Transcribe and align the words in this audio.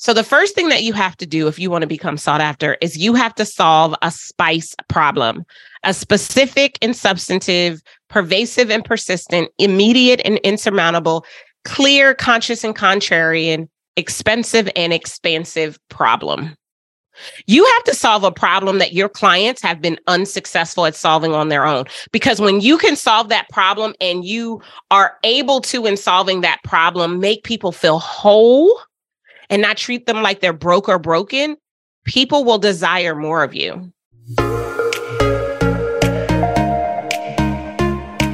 So, 0.00 0.14
the 0.14 0.24
first 0.24 0.54
thing 0.54 0.70
that 0.70 0.82
you 0.82 0.94
have 0.94 1.14
to 1.18 1.26
do 1.26 1.46
if 1.46 1.58
you 1.58 1.70
want 1.70 1.82
to 1.82 1.86
become 1.86 2.16
sought 2.16 2.40
after 2.40 2.78
is 2.80 2.96
you 2.96 3.12
have 3.12 3.34
to 3.34 3.44
solve 3.44 3.94
a 4.00 4.10
spice 4.10 4.74
problem, 4.88 5.44
a 5.84 5.92
specific 5.92 6.78
and 6.80 6.96
substantive, 6.96 7.82
pervasive 8.08 8.70
and 8.70 8.82
persistent, 8.82 9.50
immediate 9.58 10.22
and 10.24 10.38
insurmountable, 10.38 11.26
clear, 11.66 12.14
conscious 12.14 12.64
and 12.64 12.74
contrarian, 12.74 13.68
expensive 13.94 14.70
and 14.74 14.94
expansive 14.94 15.78
problem. 15.90 16.56
You 17.46 17.66
have 17.66 17.84
to 17.84 17.94
solve 17.94 18.24
a 18.24 18.32
problem 18.32 18.78
that 18.78 18.94
your 18.94 19.10
clients 19.10 19.60
have 19.60 19.82
been 19.82 19.98
unsuccessful 20.06 20.86
at 20.86 20.94
solving 20.94 21.34
on 21.34 21.50
their 21.50 21.66
own. 21.66 21.84
Because 22.10 22.40
when 22.40 22.62
you 22.62 22.78
can 22.78 22.96
solve 22.96 23.28
that 23.28 23.50
problem 23.50 23.92
and 24.00 24.24
you 24.24 24.62
are 24.90 25.18
able 25.24 25.60
to, 25.60 25.84
in 25.84 25.98
solving 25.98 26.40
that 26.40 26.60
problem, 26.64 27.20
make 27.20 27.44
people 27.44 27.70
feel 27.70 27.98
whole 27.98 28.80
and 29.50 29.60
not 29.60 29.76
treat 29.76 30.06
them 30.06 30.22
like 30.22 30.40
they're 30.40 30.52
broke 30.52 30.88
or 30.88 30.98
broken, 30.98 31.56
people 32.04 32.44
will 32.44 32.58
desire 32.58 33.14
more 33.14 33.42
of 33.42 33.54
you. 33.54 33.92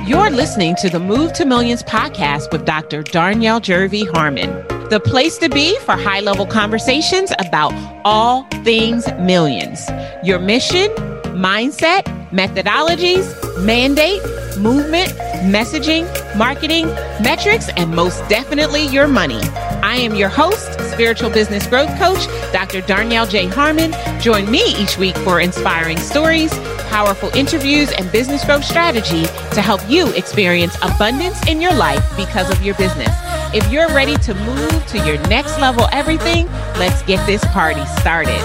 You're 0.06 0.30
listening 0.30 0.76
to 0.76 0.88
the 0.88 1.00
Move 1.00 1.32
to 1.32 1.44
Millions 1.44 1.82
podcast 1.82 2.52
with 2.52 2.64
Dr. 2.64 3.02
Darnyelle 3.02 3.60
Jervey 3.60 4.08
Harmon, 4.14 4.50
the 4.88 5.00
place 5.00 5.36
to 5.38 5.48
be 5.48 5.76
for 5.80 5.92
high 5.92 6.20
level 6.20 6.46
conversations 6.46 7.32
about 7.40 7.72
all 8.04 8.44
things 8.62 9.10
millions. 9.18 9.88
Your 10.22 10.38
mission, 10.38 10.90
mindset, 11.34 12.04
methodologies, 12.30 13.26
mandate, 13.64 14.22
movement, 14.58 15.08
messaging, 15.50 16.06
marketing, 16.36 16.86
metrics, 17.20 17.68
and 17.76 17.94
most 17.94 18.18
definitely 18.28 18.86
your 18.86 19.08
money. 19.08 19.40
I 19.82 19.96
am 19.96 20.14
your 20.14 20.28
host, 20.28 20.75
spiritual 20.96 21.28
business 21.28 21.66
growth 21.66 21.90
coach, 21.98 22.26
Dr. 22.54 22.80
Darnyelle 22.80 23.28
J. 23.28 23.48
Harmon. 23.48 23.92
Join 24.18 24.50
me 24.50 24.62
each 24.78 24.96
week 24.96 25.14
for 25.18 25.40
inspiring 25.40 25.98
stories, 25.98 26.50
powerful 26.88 27.28
interviews, 27.36 27.92
and 27.92 28.10
business 28.10 28.42
growth 28.46 28.64
strategy 28.64 29.24
to 29.52 29.60
help 29.60 29.82
you 29.90 30.08
experience 30.14 30.74
abundance 30.76 31.46
in 31.48 31.60
your 31.60 31.74
life 31.74 32.02
because 32.16 32.50
of 32.50 32.62
your 32.62 32.74
business. 32.76 33.14
If 33.52 33.70
you're 33.70 33.88
ready 33.88 34.16
to 34.16 34.32
move 34.32 34.86
to 34.86 34.96
your 35.06 35.18
next 35.28 35.60
level 35.60 35.86
everything, 35.92 36.46
let's 36.78 37.02
get 37.02 37.24
this 37.26 37.44
party 37.52 37.84
started. 38.00 38.40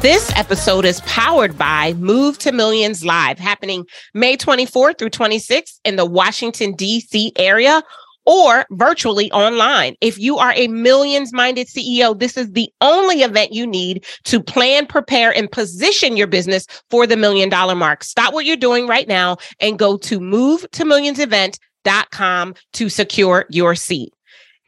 This 0.00 0.32
episode 0.34 0.86
is 0.86 1.02
powered 1.02 1.58
by 1.58 1.92
Move 1.92 2.38
to 2.38 2.52
Millions 2.52 3.04
Live, 3.04 3.38
happening 3.38 3.84
May 4.14 4.34
24th 4.34 4.96
through 4.96 5.10
26th 5.10 5.78
in 5.84 5.96
the 5.96 6.06
Washington, 6.06 6.72
D.C. 6.72 7.34
area 7.36 7.82
or 8.24 8.64
virtually 8.70 9.30
online. 9.30 9.96
If 10.00 10.18
you 10.18 10.38
are 10.38 10.54
a 10.56 10.68
millions 10.68 11.34
minded 11.34 11.66
CEO, 11.66 12.18
this 12.18 12.38
is 12.38 12.50
the 12.52 12.70
only 12.80 13.20
event 13.20 13.52
you 13.52 13.66
need 13.66 14.06
to 14.24 14.42
plan, 14.42 14.86
prepare, 14.86 15.36
and 15.36 15.52
position 15.52 16.16
your 16.16 16.26
business 16.26 16.66
for 16.88 17.06
the 17.06 17.18
million 17.18 17.50
dollar 17.50 17.74
mark. 17.74 18.02
Stop 18.02 18.32
what 18.32 18.46
you're 18.46 18.56
doing 18.56 18.86
right 18.86 19.06
now 19.06 19.36
and 19.60 19.78
go 19.78 19.98
to 19.98 20.18
move 20.18 20.64
to 20.72 20.86
millions 20.86 21.18
event.com 21.18 22.54
to 22.72 22.88
secure 22.88 23.44
your 23.50 23.74
seat. 23.74 24.14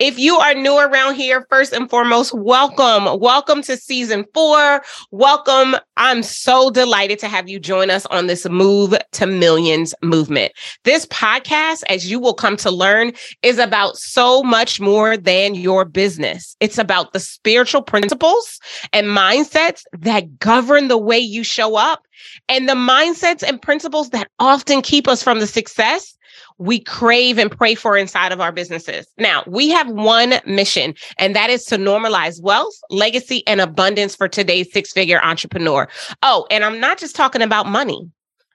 If 0.03 0.19
you 0.19 0.35
are 0.35 0.53
new 0.53 0.77
around 0.77 1.15
here, 1.15 1.47
first 1.49 1.73
and 1.73 1.89
foremost, 1.89 2.35
welcome. 2.35 3.21
Welcome 3.21 3.63
to 3.63 3.77
season 3.77 4.25
four. 4.35 4.83
Welcome. 5.13 5.77
I'm 5.97 6.25
so 6.25 6.71
delighted 6.71 7.21
to 7.21 7.29
have 7.29 7.49
you 7.49 7.61
join 7.61 7.89
us 7.89 8.05
on 8.07 8.27
this 8.27 8.45
Move 8.49 8.97
to 9.13 9.27
Millions 9.27 9.95
movement. 10.03 10.55
This 10.83 11.07
podcast, 11.07 11.85
as 11.89 12.11
you 12.11 12.19
will 12.19 12.35
come 12.35 12.57
to 12.57 12.71
learn, 12.73 13.13
is 13.45 13.61
about 13.61 13.97
so 13.97 14.43
much 14.43 14.81
more 14.81 15.17
than 15.17 15.55
your 15.55 15.85
business. 15.85 16.57
It's 16.59 16.79
about 16.79 17.13
the 17.13 17.21
spiritual 17.21 17.83
principles 17.83 18.59
and 18.93 19.07
mindsets 19.07 19.85
that 19.93 20.41
govern 20.41 20.89
the 20.89 20.99
way 20.99 21.21
you 21.21 21.45
show 21.45 21.77
up 21.77 22.05
and 22.49 22.69
the 22.69 22.75
mindsets 22.75 23.45
and 23.47 23.63
principles 23.63 24.11
that 24.11 24.27
often 24.41 24.83
keep 24.83 25.07
us 25.07 25.23
from 25.23 25.39
the 25.39 25.47
success 25.47 26.19
we 26.59 26.81
crave 26.81 27.39
and 27.39 27.51
pray 27.51 27.75
for 27.75 27.97
inside 27.97 28.33
of 28.33 28.41
our 28.41 28.53
businesses. 28.53 29.07
Now, 29.19 29.45
we 29.47 29.69
have 29.71 29.89
one 29.89 30.35
mission, 30.47 30.95
and 31.19 31.35
that 31.37 31.51
is 31.51 31.65
to 31.67 31.77
normalize 31.77 32.43
wealth, 32.43 32.75
legacy, 32.91 33.47
and 33.47 33.61
abundance 33.61 34.15
for 34.15 34.29
today's 34.29 34.73
six 34.73 34.93
figure 34.93 35.23
entrepreneur. 35.23 35.89
Oh, 36.23 36.47
and 36.51 36.65
I'm 36.65 36.81
not 36.81 36.99
just 36.99 37.17
talking 37.17 37.43
about 37.43 37.67
money. 37.67 38.11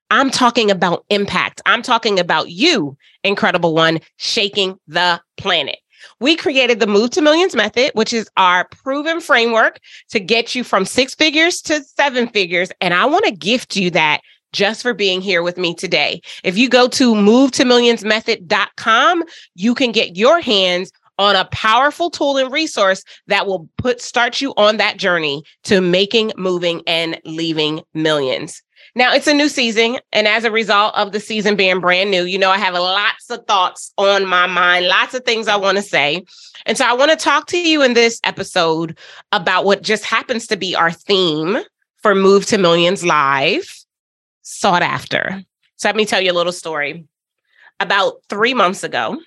I'm 0.09 0.31
talking 0.31 0.71
about 0.71 1.05
impact. 1.09 1.61
I'm 1.65 1.81
talking 1.81 2.19
about 2.19 2.49
you, 2.49 2.97
incredible 3.23 3.73
one, 3.73 3.99
shaking 4.17 4.79
the 4.87 5.21
planet. 5.35 5.79
We 6.19 6.35
created 6.35 6.79
the 6.79 6.87
Move 6.87 7.09
to 7.11 7.21
Millions 7.21 7.55
method, 7.55 7.91
which 7.93 8.13
is 8.13 8.29
our 8.37 8.67
proven 8.69 9.19
framework 9.19 9.79
to 10.09 10.19
get 10.19 10.55
you 10.55 10.63
from 10.63 10.85
six 10.85 11.13
figures 11.13 11.61
to 11.63 11.83
seven 11.83 12.27
figures. 12.29 12.71
And 12.81 12.93
I 12.93 13.05
want 13.05 13.25
to 13.25 13.31
gift 13.31 13.75
you 13.75 13.91
that 13.91 14.21
just 14.53 14.81
for 14.81 14.93
being 14.93 15.19
here 15.21 15.43
with 15.43 15.57
me 15.57 15.75
today. 15.75 16.21
If 16.43 16.57
you 16.57 16.69
go 16.69 16.87
to 16.89 17.13
movetomillionsmethod.com, 17.13 19.23
you 19.55 19.75
can 19.75 19.91
get 19.91 20.17
your 20.17 20.41
hands 20.41 20.91
on 21.19 21.35
a 21.35 21.45
powerful 21.45 22.09
tool 22.09 22.37
and 22.37 22.51
resource 22.51 23.03
that 23.27 23.47
will 23.47 23.67
put 23.77 24.01
start 24.01 24.41
you 24.41 24.53
on 24.55 24.77
that 24.77 24.97
journey 24.97 25.43
to 25.63 25.81
making, 25.81 26.31
moving, 26.37 26.81
and 26.85 27.19
leaving 27.25 27.81
millions. 27.93 28.61
Now 28.95 29.13
it's 29.13 29.27
a 29.27 29.33
new 29.33 29.49
season, 29.49 29.99
and 30.11 30.27
as 30.27 30.43
a 30.43 30.51
result 30.51 30.95
of 30.95 31.11
the 31.11 31.19
season 31.19 31.55
being 31.55 31.79
brand 31.79 32.09
new, 32.09 32.23
you 32.23 32.37
know 32.37 32.49
I 32.49 32.57
have 32.57 32.73
lots 32.73 33.29
of 33.29 33.45
thoughts 33.45 33.91
on 33.97 34.25
my 34.25 34.47
mind, 34.47 34.87
lots 34.87 35.13
of 35.13 35.23
things 35.23 35.47
I 35.47 35.55
want 35.55 35.77
to 35.77 35.83
say. 35.83 36.23
And 36.65 36.77
so 36.77 36.85
I 36.85 36.93
want 36.93 37.11
to 37.11 37.17
talk 37.17 37.47
to 37.47 37.59
you 37.59 37.81
in 37.81 37.93
this 37.93 38.19
episode 38.23 38.97
about 39.31 39.65
what 39.65 39.83
just 39.83 40.03
happens 40.03 40.47
to 40.47 40.57
be 40.57 40.75
our 40.75 40.91
theme 40.91 41.59
for 41.97 42.15
Move 42.15 42.45
to 42.47 42.57
Millions 42.57 43.03
Live 43.03 43.85
sought 44.47 44.81
after. 44.81 45.27
Mm. 45.29 45.45
So 45.75 45.89
let 45.89 45.95
me 45.95 46.05
tell 46.05 46.21
you 46.21 46.31
a 46.31 46.33
little 46.33 46.53
story. 46.53 47.05
About 47.79 48.21
three 48.29 48.53
months 48.53 48.83
ago, 48.83 49.19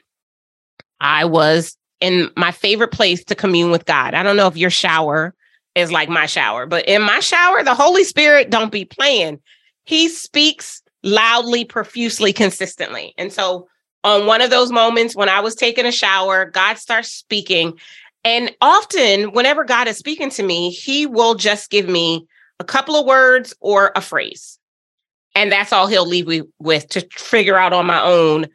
I 0.99 1.27
was 1.27 1.77
in 2.01 2.31
my 2.37 2.51
favorite 2.51 2.91
place 2.91 3.23
to 3.25 3.35
commune 3.35 3.71
with 3.71 3.85
God. 3.85 4.15
I 4.15 4.23
don't 4.23 4.37
know 4.37 4.47
if 4.47 4.57
your 4.57 4.71
shower 4.71 5.35
is 5.75 5.93
like 5.93 6.09
my 6.09 6.27
shower, 6.27 6.67
but 6.67 6.89
in 6.89 7.03
my 7.03 7.21
shower, 7.21 7.63
the 7.63 7.75
Holy 7.75 8.03
Spirit 8.03 8.51
don't 8.51 8.73
be 8.73 8.85
playing. 8.85 9.39
He 9.85 10.09
speaks 10.09 10.83
loudly, 11.03 11.65
profusely, 11.65 12.33
consistently. 12.33 13.15
And 13.17 13.33
so 13.33 13.69
on 14.03 14.27
one 14.27 14.41
of 14.41 14.51
those 14.51 14.73
moments 14.73 15.15
when 15.15 15.29
I 15.29 15.41
was 15.41 15.55
taking 15.55 15.87
a 15.87 15.93
shower, 15.93 16.47
God 16.47 16.79
starts 16.79 17.13
speaking. 17.13 17.79
And 18.25 18.55
often, 18.61 19.33
whenever 19.33 19.65
God 19.65 19.87
is 19.87 19.99
speaking 19.99 20.31
to 20.31 20.43
me, 20.43 20.71
he 20.71 21.07
will 21.07 21.35
just 21.35 21.71
give 21.71 21.89
me 21.89 22.27
a 22.59 22.65
couple 22.65 22.97
of 22.97 23.07
words 23.07 23.55
or 23.61 23.93
a 23.95 24.01
phrase. 24.01 24.59
And 25.35 25.53
that's 25.53 25.73
all 25.73 25.87
he'll 25.87 26.07
leave 26.07 26.27
me 26.27 26.43
with 26.59 26.89
to 26.89 27.07
figure 27.13 27.57
out 27.57 27.73
on 27.73 27.87
my 27.87 28.03
own 28.03 28.47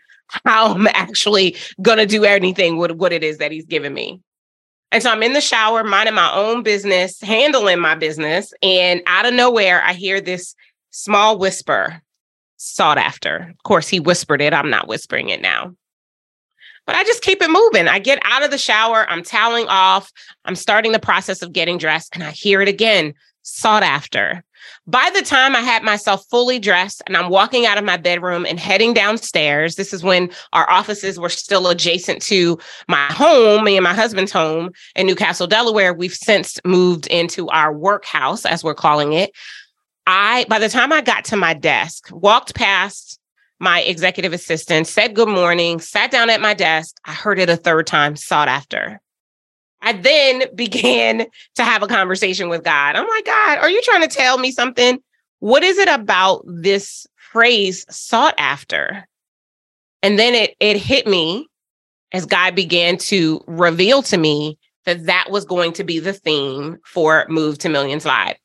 how 0.45 0.73
I'm 0.73 0.87
actually 0.87 1.55
going 1.81 1.97
to 1.97 2.05
do 2.05 2.25
anything 2.25 2.77
with 2.77 2.91
what 2.91 3.13
it 3.13 3.23
is 3.23 3.37
that 3.37 3.51
he's 3.51 3.65
given 3.65 3.93
me. 3.93 4.19
And 4.91 5.03
so 5.03 5.11
I'm 5.11 5.23
in 5.23 5.33
the 5.33 5.41
shower, 5.41 5.83
minding 5.83 6.15
my 6.15 6.33
own 6.33 6.63
business, 6.63 7.19
handling 7.19 7.79
my 7.79 7.95
business. 7.95 8.53
And 8.61 9.01
out 9.07 9.25
of 9.25 9.33
nowhere, 9.33 9.83
I 9.83 9.93
hear 9.93 10.21
this 10.21 10.55
small 10.91 11.37
whisper 11.37 12.01
sought 12.57 12.97
after. 12.97 13.49
Of 13.49 13.63
course, 13.63 13.89
he 13.89 13.99
whispered 13.99 14.41
it. 14.41 14.53
I'm 14.53 14.69
not 14.69 14.87
whispering 14.87 15.29
it 15.29 15.41
now. 15.41 15.75
But 16.87 16.95
I 16.95 17.03
just 17.03 17.23
keep 17.23 17.41
it 17.41 17.49
moving. 17.49 17.89
I 17.89 17.99
get 17.99 18.19
out 18.23 18.43
of 18.43 18.51
the 18.51 18.57
shower, 18.57 19.05
I'm 19.09 19.23
toweling 19.23 19.67
off, 19.67 20.11
I'm 20.45 20.55
starting 20.55 20.91
the 20.93 20.99
process 20.99 21.41
of 21.41 21.51
getting 21.51 21.77
dressed, 21.77 22.13
and 22.13 22.23
I 22.23 22.31
hear 22.31 22.61
it 22.61 22.69
again 22.69 23.15
sought 23.41 23.83
after. 23.83 24.44
By 24.87 25.09
the 25.15 25.23
time 25.23 25.55
I 25.55 25.61
had 25.61 25.81
myself 25.81 26.25
fully 26.29 26.59
dressed 26.59 27.01
and 27.07 27.17
I'm 27.17 27.31
walking 27.31 27.65
out 27.65 27.79
of 27.79 27.83
my 27.83 27.97
bedroom 27.97 28.45
and 28.45 28.59
heading 28.59 28.93
downstairs, 28.93 29.75
this 29.75 29.93
is 29.93 30.03
when 30.03 30.29
our 30.53 30.69
offices 30.69 31.19
were 31.19 31.29
still 31.29 31.67
adjacent 31.69 32.21
to 32.23 32.59
my 32.87 33.07
home, 33.11 33.63
me 33.63 33.77
and 33.77 33.83
my 33.83 33.95
husband's 33.95 34.31
home 34.31 34.69
in 34.95 35.07
New 35.07 35.15
Castle, 35.15 35.47
Delaware. 35.47 35.91
We've 35.91 36.13
since 36.13 36.59
moved 36.63 37.07
into 37.07 37.49
our 37.49 37.75
workhouse, 37.75 38.45
as 38.45 38.63
we're 38.63 38.75
calling 38.75 39.13
it. 39.13 39.31
I, 40.05 40.45
by 40.49 40.59
the 40.59 40.69
time 40.69 40.93
I 40.93 41.01
got 41.01 41.25
to 41.25 41.35
my 41.35 41.55
desk, 41.55 42.09
walked 42.11 42.53
past 42.53 43.19
my 43.59 43.81
executive 43.81 44.33
assistant, 44.33 44.85
said 44.85 45.15
good 45.15 45.29
morning, 45.29 45.79
sat 45.79 46.11
down 46.11 46.29
at 46.29 46.41
my 46.41 46.53
desk. 46.53 46.95
I 47.05 47.13
heard 47.13 47.39
it 47.39 47.49
a 47.49 47.57
third 47.57 47.87
time, 47.87 48.15
sought 48.15 48.49
after. 48.49 49.01
I 49.85 49.93
then 49.93 50.43
began 50.55 51.25
to 51.55 51.63
have 51.63 51.81
a 51.83 51.87
conversation 51.87 52.49
with 52.49 52.63
God. 52.63 52.95
I'm 52.95 53.07
like, 53.07 53.25
God, 53.25 53.59
are 53.59 53.69
you 53.69 53.81
trying 53.83 54.01
to 54.01 54.13
tell 54.13 54.37
me 54.37 54.51
something? 54.51 54.99
What 55.39 55.63
is 55.63 55.77
it 55.77 55.87
about 55.87 56.43
this 56.45 57.07
phrase 57.15 57.85
sought 57.89 58.33
after? 58.37 59.07
And 60.03 60.19
then 60.19 60.35
it 60.35 60.55
it 60.59 60.77
hit 60.77 61.07
me 61.07 61.47
as 62.11 62.25
God 62.25 62.55
began 62.55 62.97
to 62.97 63.41
reveal 63.47 64.01
to 64.03 64.17
me 64.17 64.57
that 64.85 65.05
that 65.05 65.27
was 65.29 65.45
going 65.45 65.73
to 65.73 65.83
be 65.83 65.99
the 65.99 66.13
theme 66.13 66.77
for 66.85 67.25
Move 67.29 67.57
to 67.59 67.69
Millions 67.69 68.05
Live. 68.05 68.37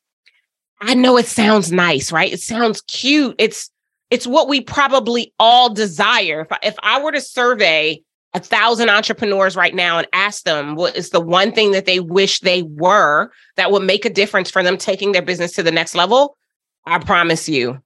I 0.81 0.95
know 0.95 1.17
it 1.17 1.27
sounds 1.27 1.71
nice, 1.71 2.11
right? 2.11 2.33
It 2.33 2.39
sounds 2.39 2.81
cute. 2.81 3.35
It's 3.37 3.69
it's 4.09 4.27
what 4.27 4.49
we 4.49 4.59
probably 4.59 5.33
all 5.39 5.73
desire. 5.73 6.41
If 6.41 6.51
I, 6.51 6.57
if 6.63 6.75
I 6.83 7.01
were 7.01 7.13
to 7.13 7.21
survey 7.21 8.01
a 8.33 8.39
thousand 8.39 8.89
entrepreneurs 8.89 9.55
right 9.55 9.75
now 9.75 9.97
and 9.97 10.07
ask 10.13 10.43
them 10.43 10.75
what 10.75 10.95
is 10.95 11.09
the 11.09 11.19
one 11.19 11.51
thing 11.51 11.71
that 11.71 11.85
they 11.85 11.99
wish 11.99 12.39
they 12.39 12.63
were 12.63 13.31
that 13.57 13.71
would 13.71 13.83
make 13.83 14.05
a 14.05 14.09
difference 14.09 14.49
for 14.49 14.63
them 14.63 14.77
taking 14.77 15.11
their 15.11 15.21
business 15.21 15.51
to 15.53 15.63
the 15.63 15.71
next 15.71 15.95
level, 15.95 16.37
I 16.85 16.99
promise 16.99 17.49
you, 17.49 17.81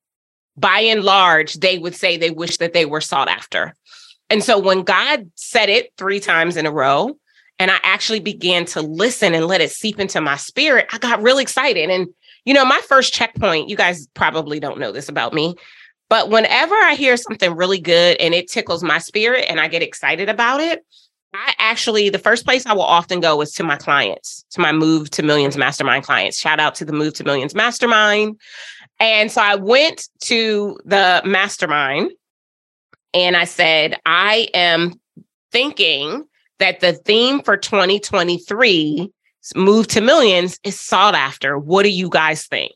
by 0.55 0.79
and 0.79 1.03
large, 1.03 1.55
they 1.55 1.79
would 1.79 1.95
say 1.95 2.15
they 2.15 2.31
wish 2.31 2.57
that 2.57 2.73
they 2.73 2.85
were 2.85 3.01
sought 3.01 3.27
after. 3.27 3.73
And 4.29 4.43
so 4.43 4.59
when 4.59 4.83
God 4.83 5.29
said 5.35 5.69
it 5.69 5.93
three 5.97 6.19
times 6.19 6.57
in 6.57 6.65
a 6.65 6.71
row, 6.71 7.17
and 7.57 7.71
I 7.71 7.77
actually 7.83 8.19
began 8.19 8.65
to 8.65 8.81
listen 8.81 9.33
and 9.33 9.47
let 9.47 9.61
it 9.61 9.71
seep 9.71 9.99
into 9.99 10.21
my 10.21 10.35
spirit, 10.35 10.87
I 10.91 10.97
got 10.97 11.21
really 11.21 11.43
excited. 11.43 11.89
And, 11.89 12.07
you 12.43 12.53
know, 12.53 12.65
my 12.65 12.81
first 12.87 13.13
checkpoint, 13.13 13.69
you 13.69 13.75
guys 13.75 14.07
probably 14.13 14.59
don't 14.59 14.79
know 14.79 14.91
this 14.91 15.09
about 15.09 15.33
me, 15.33 15.55
but 16.09 16.29
whenever 16.29 16.75
I 16.75 16.95
hear 16.95 17.17
something 17.17 17.55
really 17.55 17.79
good 17.79 18.17
and 18.19 18.33
it 18.33 18.49
tickles 18.49 18.83
my 18.83 18.99
spirit 18.99 19.45
and 19.49 19.59
I 19.59 19.67
get 19.67 19.81
excited 19.81 20.29
about 20.29 20.61
it, 20.61 20.85
I 21.33 21.53
actually, 21.59 22.09
the 22.09 22.19
first 22.19 22.45
place 22.45 22.65
I 22.65 22.73
will 22.73 22.83
often 22.83 23.19
go 23.19 23.41
is 23.41 23.51
to 23.53 23.63
my 23.63 23.75
clients, 23.75 24.45
to 24.51 24.61
my 24.61 24.71
Move 24.71 25.09
to 25.11 25.23
Millions 25.23 25.57
Mastermind 25.57 26.05
clients. 26.05 26.39
Shout 26.39 26.59
out 26.59 26.75
to 26.75 26.85
the 26.85 26.93
Move 26.93 27.13
to 27.15 27.23
Millions 27.23 27.53
Mastermind. 27.53 28.39
And 28.99 29.31
so 29.31 29.41
I 29.41 29.55
went 29.55 30.07
to 30.21 30.79
the 30.85 31.21
mastermind 31.25 32.11
and 33.13 33.35
I 33.35 33.43
said, 33.43 33.97
I 34.05 34.47
am 34.53 34.93
thinking 35.51 36.25
that 36.59 36.79
the 36.79 36.93
theme 36.93 37.41
for 37.41 37.57
2023 37.57 39.11
Move 39.55 39.87
to 39.87 40.01
Millions 40.01 40.59
is 40.63 40.79
sought 40.79 41.15
after. 41.15 41.57
What 41.59 41.83
do 41.83 41.89
you 41.89 42.09
guys 42.09 42.47
think? 42.47 42.73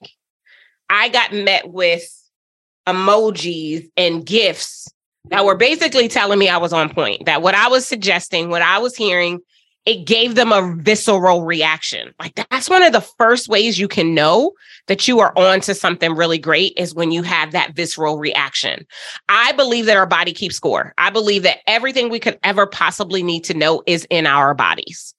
I 0.90 1.10
got 1.10 1.34
met 1.34 1.72
with 1.72 2.04
emojis 2.94 3.90
and 3.98 4.26
gifts 4.26 4.88
that 5.30 5.46
were 5.46 5.56
basically 5.56 6.08
telling 6.08 6.40
me 6.40 6.50
I 6.50 6.58
was 6.58 6.74
on 6.74 6.94
point, 6.94 7.26
that 7.26 7.42
what 7.42 7.56
I 7.56 7.68
was 7.68 7.86
suggesting, 7.86 8.50
what 8.50 8.62
I 8.62 8.80
was 8.80 8.96
hearing, 8.96 9.40
it 9.86 10.06
gave 10.06 10.36
them 10.36 10.52
a 10.52 10.76
visceral 10.78 11.46
reaction. 11.46 12.14
Like 12.20 12.36
that's 12.50 12.70
one 12.70 12.84
of 12.84 12.94
the 12.94 13.02
first 13.02 13.48
ways 13.48 13.80
you 13.80 13.88
can 13.88 14.14
know 14.14 14.52
that 14.88 15.08
you 15.08 15.20
are 15.20 15.34
on 15.38 15.62
to 15.62 15.74
something 15.74 16.16
really 16.16 16.38
great 16.38 16.74
is 16.78 16.94
when 16.94 17.12
you 17.12 17.24
have 17.24 17.52
that 17.52 17.76
visceral 17.76 18.18
reaction. 18.18 18.86
I 19.30 19.52
believe 19.54 19.86
that 19.86 19.98
our 19.98 20.06
body 20.06 20.34
keeps 20.34 20.56
score. 20.56 20.94
I 20.98 21.10
believe 21.10 21.44
that 21.44 21.60
everything 21.68 22.10
we 22.10 22.20
could 22.20 22.38
ever 22.44 22.68
possibly 22.68 23.24
need 23.24 23.44
to 23.46 23.54
know 23.54 23.82
is 23.88 24.06
in 24.10 24.28
our 24.28 24.54
bodies. 24.54 25.14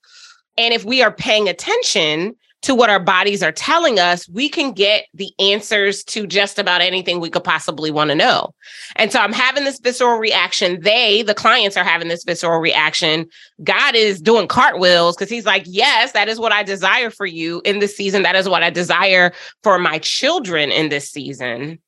And 0.59 0.75
if 0.75 0.85
we 0.85 1.03
are 1.03 1.13
paying 1.13 1.49
attention 1.49 2.37
to 2.63 2.75
what 2.75 2.91
our 2.91 3.01
bodies 3.01 3.43
are 3.43 3.53
telling 3.53 3.99
us, 3.99 4.29
we 4.29 4.49
can 4.49 4.73
get 4.73 5.07
the 5.15 5.33
answers 5.39 6.05
to 6.05 6.27
just 6.27 6.59
about 6.59 6.83
anything 6.83 7.19
we 7.19 7.31
could 7.31 7.45
possibly 7.45 7.91
want 7.91 8.11
to 8.11 8.15
know. 8.15 8.55
And 8.97 9.11
so 9.11 9.19
I'm 9.19 9.33
having 9.33 9.65
this 9.65 9.79
visceral 9.79 10.19
reaction. 10.19 10.81
They, 10.83 11.23
the 11.23 11.35
clients, 11.35 11.77
are 11.77 11.85
having 11.85 12.09
this 12.09 12.25
visceral 12.25 12.61
reaction. 12.61 13.27
God 13.65 13.95
is 13.95 14.21
doing 14.21 14.47
cartwheels 14.47 15.17
because 15.17 15.31
he's 15.31 15.47
like, 15.47 15.65
Yes, 15.67 16.13
that 16.13 16.29
is 16.29 16.39
what 16.39 16.53
I 16.53 16.63
desire 16.63 17.11
for 17.11 17.27
you 17.27 17.63
in 17.65 17.79
this 17.79 17.97
season. 17.97 18.23
That 18.23 18.37
is 18.37 18.49
what 18.49 18.63
I 18.63 18.71
desire 18.71 19.33
for 19.63 19.79
my 19.79 19.99
children 19.99 20.71
in 20.71 20.91
this 20.91 21.11
season. 21.11 21.79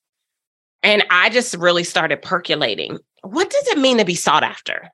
And 0.83 1.05
I 1.11 1.29
just 1.29 1.55
really 1.55 1.85
started 1.85 2.23
percolating. 2.23 2.99
What 3.23 3.51
does 3.51 3.69
it 3.69 3.79
mean 3.79 3.99
to 3.99 4.05
be 4.05 4.15
sought 4.15 4.43
after? 4.43 4.91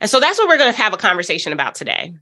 And 0.00 0.10
so 0.10 0.20
that's 0.20 0.38
what 0.38 0.48
we're 0.48 0.58
going 0.58 0.72
to 0.72 0.80
have 0.80 0.92
a 0.92 0.98
conversation 0.98 1.52
about 1.52 1.74
today 1.74 2.12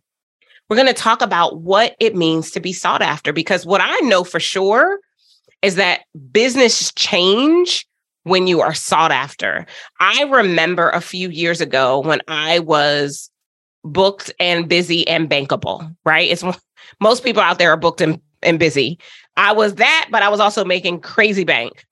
we're 0.69 0.77
going 0.77 0.89
to 0.89 0.95
talk 0.95 1.23
about 1.23 1.61
what 1.61 1.97
it 2.01 2.17
means 2.17 2.51
to 2.53 2.61
be 2.61 2.73
sought 2.73 3.03
after 3.03 3.33
because 3.33 3.67
what 3.67 3.81
I 3.83 3.99
know 4.01 4.25
for 4.25 4.41
sure 4.41 5.01
is 5.61 5.77
that 5.77 6.03
business 6.33 6.93
change 6.95 7.87
when 8.25 8.47
you 8.47 8.61
are 8.61 8.75
sought 8.75 9.13
after. 9.13 9.67
I 10.01 10.25
remember 10.25 10.91
a 10.91 11.01
few 11.01 11.29
years 11.29 11.61
ago 11.61 12.01
when 12.01 12.21
I 12.29 12.61
was 12.61 13.31
booked 13.85 14.33
and 14.39 14.69
busy 14.69 15.07
and 15.09 15.29
bankable, 15.29 15.95
right? 16.05 16.31
It's 16.31 16.45
most 17.01 17.25
people 17.25 17.43
out 17.43 17.59
there 17.59 17.73
are 17.73 17.77
booked 17.77 18.01
and, 18.01 18.21
and 18.43 18.59
busy. 18.59 18.99
I 19.37 19.53
was 19.53 19.77
that, 19.77 20.09
but 20.11 20.23
I 20.23 20.29
was 20.29 20.41
also 20.41 20.65
making 20.65 21.01
crazy 21.01 21.45
bank. 21.45 21.85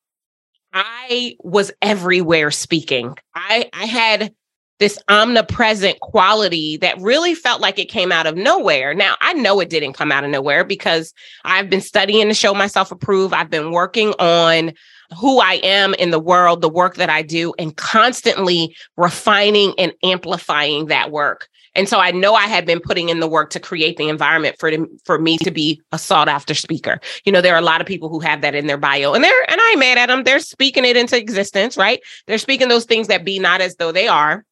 I 0.73 1.37
was 1.41 1.73
everywhere 1.83 2.51
speaking. 2.51 3.17
I 3.35 3.69
I 3.73 3.87
had 3.87 4.33
this 4.81 4.99
omnipresent 5.09 6.01
quality 6.01 6.79
that 6.79 6.99
really 7.01 7.35
felt 7.35 7.61
like 7.61 7.79
it 7.79 7.91
came 7.91 8.11
out 8.11 8.27
of 8.27 8.37
nowhere. 8.37 8.95
Now, 8.95 9.15
I 9.21 9.35
know 9.35 9.61
it 9.61 9.71
didn't 9.71 9.93
come 9.93 10.11
out 10.11 10.25
of 10.25 10.31
nowhere 10.31 10.65
because 10.65 11.15
I've 11.45 11.71
been 11.71 11.83
studying 11.83 12.27
to 12.29 12.35
show 12.35 12.55
myself 12.55 12.91
approved. 12.91 13.35
I've 13.35 13.51
been 13.51 13.71
working 13.73 14.15
on 14.19 14.73
who 15.19 15.41
I 15.41 15.55
am 15.63 15.95
in 15.95 16.11
the 16.11 16.19
world, 16.19 16.63
the 16.63 16.69
work 16.69 16.97
that 16.97 17.11
I 17.11 17.23
do, 17.23 17.53
and 17.59 17.77
constantly 17.77 18.75
refining 18.97 19.75
and 19.79 19.93
amplifying 20.03 20.87
that 20.87 21.11
work. 21.11 21.49
And 21.75 21.89
so 21.89 21.99
I 21.99 22.11
know 22.11 22.35
I 22.35 22.47
had 22.47 22.67
been 22.67 22.81
putting 22.81 23.11
in 23.11 23.21
the 23.21 23.29
work 23.29 23.51
to 23.51 23.61
create 23.61 23.97
the 23.97 24.09
environment 24.09 24.57
for 24.59 24.73
for 25.05 25.19
me 25.19 25.39
to 25.39 25.51
be 25.51 25.81
a 25.93 25.99
sought 25.99 26.29
after 26.29 26.55
speaker. 26.55 27.01
You 27.25 27.33
know, 27.33 27.41
there 27.41 27.55
are 27.55 27.61
a 27.61 27.65
lot 27.65 27.81
of 27.81 27.87
people 27.87 28.09
who 28.09 28.19
have 28.21 28.41
that 28.41 28.55
in 28.55 28.67
their 28.67 28.77
bio 28.77 29.13
and 29.13 29.23
they're, 29.23 29.51
and 29.51 29.61
I 29.61 29.71
ain't 29.71 29.79
mad 29.79 29.99
at 29.99 30.07
them. 30.07 30.25
They're 30.25 30.41
speaking 30.41 30.85
it 30.85 30.97
into 30.97 31.17
existence, 31.17 31.77
right? 31.77 32.01
They're 32.27 32.39
speaking 32.39 32.69
those 32.69 32.87
things 32.87 33.07
that 33.07 33.25
be 33.25 33.39
not 33.39 33.61
as 33.61 33.77
though 33.77 33.93
they 33.93 34.09
are. 34.09 34.45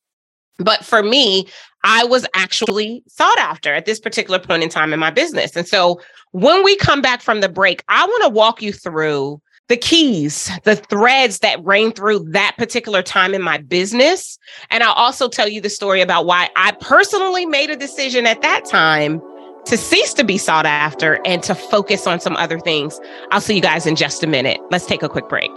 But 0.59 0.85
for 0.85 1.03
me, 1.03 1.47
I 1.85 2.05
was 2.05 2.27
actually 2.35 3.03
sought 3.07 3.39
after 3.39 3.73
at 3.73 3.87
this 3.87 4.01
particular 4.01 4.39
point 4.39 4.63
in 4.63 4.69
time 4.69 4.93
in 4.93 4.99
my 4.99 5.11
business. 5.11 5.57
And 5.57 5.67
so 5.67 6.01
when 6.33 6.65
we 6.65 6.77
come 6.77 7.01
back 7.01 7.23
from 7.23 7.41
the 7.41 7.49
break, 7.49 7.83
I 7.89 8.05
want 8.05 8.25
to 8.25 8.31
walk 8.31 8.61
you 8.61 8.73
through 8.73 9.41
the 9.69 9.77
keys, 9.77 10.51
the 10.65 10.77
threads 10.77 11.41
that 11.41 11.63
ran 11.63 11.93
through 11.93 12.21
that 12.31 12.57
particular 12.57 13.03
time 13.03 13.35
in 13.35 13.43
my 13.43 13.59
business. 13.59 14.39
And 14.71 14.83
I'll 14.83 14.95
also 14.95 15.29
tell 15.29 15.49
you 15.49 15.61
the 15.61 15.71
story 15.71 16.01
about 16.01 16.27
why 16.27 16.49
I 16.57 16.73
personally 16.73 17.47
made 17.47 17.71
a 17.71 17.77
decision 17.77 18.27
at 18.27 18.41
that 18.43 18.65
time 18.65 19.21
to 19.67 19.77
cease 19.77 20.15
to 20.15 20.25
be 20.25 20.39
sought 20.39 20.65
after 20.65 21.21
and 21.27 21.43
to 21.43 21.55
focus 21.55 22.07
on 22.07 22.19
some 22.19 22.35
other 22.37 22.59
things. 22.59 22.99
I'll 23.31 23.43
see 23.43 23.57
you 23.57 23.61
guys 23.61 23.87
in 23.87 23.95
just 23.95 24.23
a 24.23 24.27
minute. 24.27 24.59
Let's 24.71 24.87
take 24.87 25.03
a 25.03 25.09
quick 25.09 25.29
break. 25.29 25.51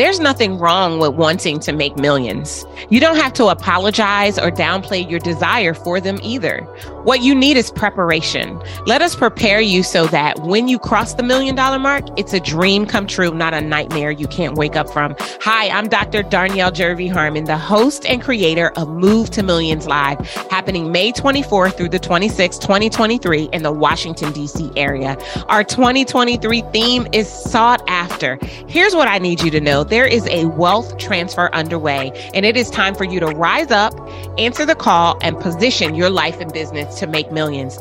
There's 0.00 0.18
nothing 0.18 0.58
wrong 0.58 0.98
with 0.98 1.12
wanting 1.12 1.60
to 1.60 1.72
make 1.72 1.98
millions. 1.98 2.64
You 2.88 3.00
don't 3.00 3.16
have 3.16 3.34
to 3.34 3.48
apologize 3.48 4.38
or 4.38 4.50
downplay 4.50 5.06
your 5.10 5.20
desire 5.20 5.74
for 5.74 6.00
them 6.00 6.18
either. 6.22 6.66
What 7.04 7.22
you 7.22 7.34
need 7.34 7.56
is 7.56 7.70
preparation. 7.70 8.60
Let 8.84 9.00
us 9.00 9.16
prepare 9.16 9.62
you 9.62 9.82
so 9.82 10.06
that 10.08 10.38
when 10.40 10.68
you 10.68 10.78
cross 10.78 11.14
the 11.14 11.22
million 11.22 11.54
dollar 11.54 11.78
mark, 11.78 12.04
it's 12.18 12.34
a 12.34 12.40
dream 12.40 12.84
come 12.84 13.06
true, 13.06 13.32
not 13.32 13.54
a 13.54 13.60
nightmare 13.62 14.10
you 14.10 14.26
can't 14.26 14.54
wake 14.56 14.76
up 14.76 14.90
from. 14.90 15.16
Hi, 15.40 15.70
I'm 15.70 15.88
Dr. 15.88 16.22
Darnyelle 16.22 16.70
Jervey 16.70 17.10
Harmon, 17.10 17.44
the 17.44 17.56
host 17.56 18.04
and 18.04 18.20
creator 18.20 18.70
of 18.76 18.90
Move 18.90 19.30
to 19.30 19.42
Millions 19.42 19.86
Live, 19.86 20.18
happening 20.50 20.92
May 20.92 21.10
24th 21.10 21.74
through 21.74 21.88
the 21.88 21.98
26th, 21.98 22.60
2023 22.60 23.44
in 23.44 23.62
the 23.62 23.72
Washington, 23.72 24.30
D.C. 24.32 24.70
area. 24.76 25.16
Our 25.48 25.64
2023 25.64 26.60
theme 26.70 27.06
is 27.14 27.30
sought 27.30 27.82
after. 27.88 28.38
Here's 28.68 28.94
what 28.94 29.08
I 29.08 29.16
need 29.16 29.40
you 29.40 29.50
to 29.52 29.60
know 29.60 29.84
there 29.84 30.06
is 30.06 30.26
a 30.26 30.44
wealth 30.48 30.98
transfer 30.98 31.48
underway, 31.54 32.12
and 32.34 32.44
it 32.44 32.58
is 32.58 32.68
time 32.68 32.94
for 32.94 33.04
you 33.04 33.20
to 33.20 33.28
rise 33.28 33.70
up, 33.70 33.94
answer 34.38 34.66
the 34.66 34.74
call, 34.74 35.16
and 35.22 35.38
position 35.38 35.94
your 35.94 36.10
life 36.10 36.40
and 36.40 36.52
business 36.52 36.98
to 36.98 37.06
make 37.06 37.30
millions. 37.32 37.78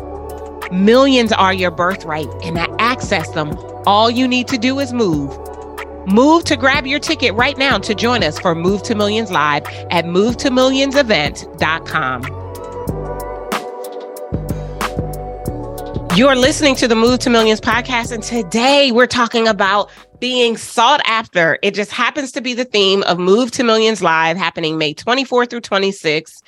Millions 0.72 1.32
are 1.32 1.54
your 1.54 1.72
birthright, 1.72 2.28
and 2.44 2.56
to 2.56 2.68
access 2.80 3.30
them, 3.32 3.58
all 3.86 4.10
you 4.10 4.28
need 4.28 4.48
to 4.48 4.58
do 4.58 4.80
is 4.80 4.94
move. 4.94 5.38
Move 6.08 6.44
to 6.46 6.56
grab 6.56 6.88
your 6.88 7.00
ticket 7.00 7.34
right 7.34 7.58
now 7.58 7.78
to 7.78 7.94
join 7.94 8.24
us 8.24 8.40
for 8.40 8.56
Move 8.56 8.82
to 8.84 8.96
Millions 8.96 9.32
Live 9.32 9.66
at 9.92 10.06
movetomillionsevent.com. 10.06 12.24
You're 16.16 16.36
listening 16.36 16.76
to 16.76 16.88
the 16.88 16.96
Move 16.96 17.20
to 17.20 17.30
Millions 17.30 17.62
podcast, 17.62 18.12
and 18.12 18.24
today 18.24 18.92
we're 18.92 19.08
talking 19.08 19.48
about 19.48 19.90
being 20.20 20.58
sought 20.58 21.02
after. 21.06 21.58
It 21.62 21.74
just 21.74 21.92
happens 21.92 22.32
to 22.34 22.42
be 22.42 22.54
the 22.54 22.66
theme 22.66 23.04
of 23.04 23.18
Move 23.18 23.52
to 23.52 23.64
Millions 23.64 24.02
Live 24.02 24.38
happening 24.38 24.78
May 24.78 24.94
24 24.94 25.46
through 25.46 25.62
26 25.62 26.42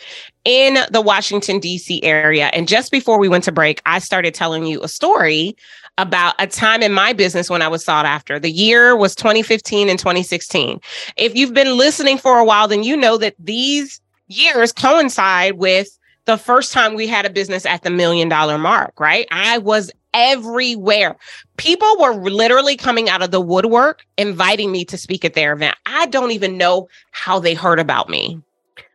in 0.44 0.78
the 0.92 1.02
Washington, 1.02 1.60
D.C. 1.60 2.04
area. 2.04 2.48
And 2.54 2.68
just 2.68 2.92
before 2.92 3.20
we 3.20 3.30
went 3.30 3.44
to 3.46 3.52
break, 3.52 3.82
I 3.86 4.00
started 4.00 4.34
telling 4.34 4.66
you 4.66 4.82
a 4.84 4.88
story 4.88 5.56
about 5.98 6.36
a 6.40 6.48
time 6.48 6.82
in 6.82 6.94
my 6.94 7.14
business 7.14 7.50
when 7.50 7.62
I 7.62 7.68
was 7.68 7.84
sought 7.84 8.06
after. 8.06 8.40
The 8.40 8.52
year 8.52 8.96
was 8.96 9.16
2015 9.16 9.90
and 9.90 10.00
2016. 10.00 10.80
If 11.18 11.36
you've 11.36 11.54
been 11.54 11.78
listening 11.78 12.18
for 12.18 12.40
a 12.40 12.46
while, 12.46 12.68
then 12.68 12.84
you 12.84 12.98
know 12.98 13.18
that 13.18 13.36
these 13.40 14.02
years 14.28 14.72
coincide 14.72 15.54
with 15.58 15.98
the 16.26 16.38
first 16.38 16.72
time 16.72 16.96
we 16.96 17.08
had 17.08 17.26
a 17.26 17.30
business 17.30 17.66
at 17.66 17.84
the 17.84 17.90
million 17.90 18.30
dollar 18.30 18.58
mark, 18.58 19.00
right? 19.00 19.28
I 19.32 19.58
was 19.58 19.92
everywhere. 20.14 21.16
People 21.58 21.96
were 22.00 22.16
literally 22.16 22.76
coming 22.76 23.10
out 23.10 23.22
of 23.22 23.32
the 23.32 23.42
woodwork 23.42 24.06
inviting 24.18 24.72
me 24.72 24.86
to 24.86 24.98
speak 24.98 25.24
at 25.26 25.34
their 25.34 25.54
event. 25.54 25.76
I 25.86 26.06
don't 26.08 26.32
even 26.32 26.58
know 26.58 26.88
how 27.12 27.40
they 27.40 27.54
heard 27.54 27.80
about 27.80 28.10
me, 28.10 28.42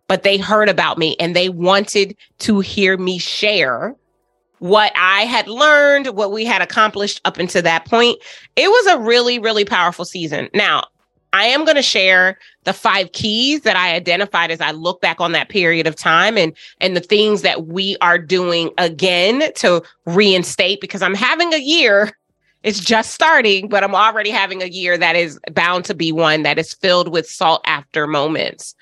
but 0.09 0.23
they 0.23 0.39
heard 0.39 0.69
about 0.69 0.99
me 0.99 1.17
and 1.19 1.35
they 1.35 1.49
wanted 1.49 2.17
to 2.41 2.61
hear 2.61 2.97
me 2.97 3.19
share 3.19 3.95
what 4.59 4.93
I 4.97 5.23
had 5.23 5.49
learned, 5.49 6.09
what 6.09 6.33
we 6.33 6.45
had 6.45 6.63
accomplished 6.63 7.21
up 7.25 7.39
until 7.39 7.63
that 7.63 7.85
point. 7.85 8.19
It 8.57 8.69
was 8.69 8.87
a 8.87 8.99
really, 8.99 9.39
really 9.39 9.65
powerful 9.65 10.05
season. 10.05 10.49
Now, 10.55 10.85
I 11.33 11.47
am 11.47 11.65
going 11.65 11.77
to 11.77 11.83
share 11.83 12.39
the 12.65 12.73
five 12.73 13.13
keys 13.13 13.63
that 13.63 13.77
I 13.77 13.95
identified 13.95 14.51
as 14.51 14.61
I 14.61 14.71
look 14.71 15.01
back 15.01 15.21
on 15.21 15.33
that 15.33 15.49
period 15.49 15.87
of 15.87 15.97
time 15.97 16.39
and 16.39 16.53
and 16.81 16.97
the 16.97 17.01
things 17.01 17.43
that 17.43 17.67
we 17.67 17.97
are 18.01 18.19
doing 18.19 18.71
again 18.79 19.53
to 19.57 19.83
reinstate 20.07 20.81
because 20.81 21.03
I'm 21.03 21.15
having 21.15 21.53
a 21.53 21.59
year 21.59 22.13
it's 22.67 22.81
just 22.81 23.13
starting, 23.13 23.69
but 23.69 23.85
I'm 23.85 23.95
already 23.95 24.31
having 24.31 24.61
a 24.61 24.67
year 24.67 24.99
that 24.99 25.15
is 25.15 25.39
bound 25.53 25.85
to 25.85 25.95
be 25.95 26.11
one 26.11 26.43
that 26.43 26.59
is 26.59 26.75
filled 26.75 27.13
with 27.13 27.29
sought 27.29 27.61
after 27.65 28.09
moments. 28.09 28.75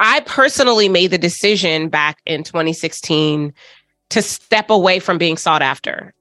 I 0.00 0.20
personally 0.20 0.88
made 0.88 1.10
the 1.10 1.18
decision 1.18 1.90
back 1.90 2.20
in 2.24 2.42
2016 2.42 3.52
to 4.08 4.22
step 4.22 4.70
away 4.70 4.98
from 4.98 5.18
being 5.18 5.36
sought 5.36 5.60
after. 5.60 6.14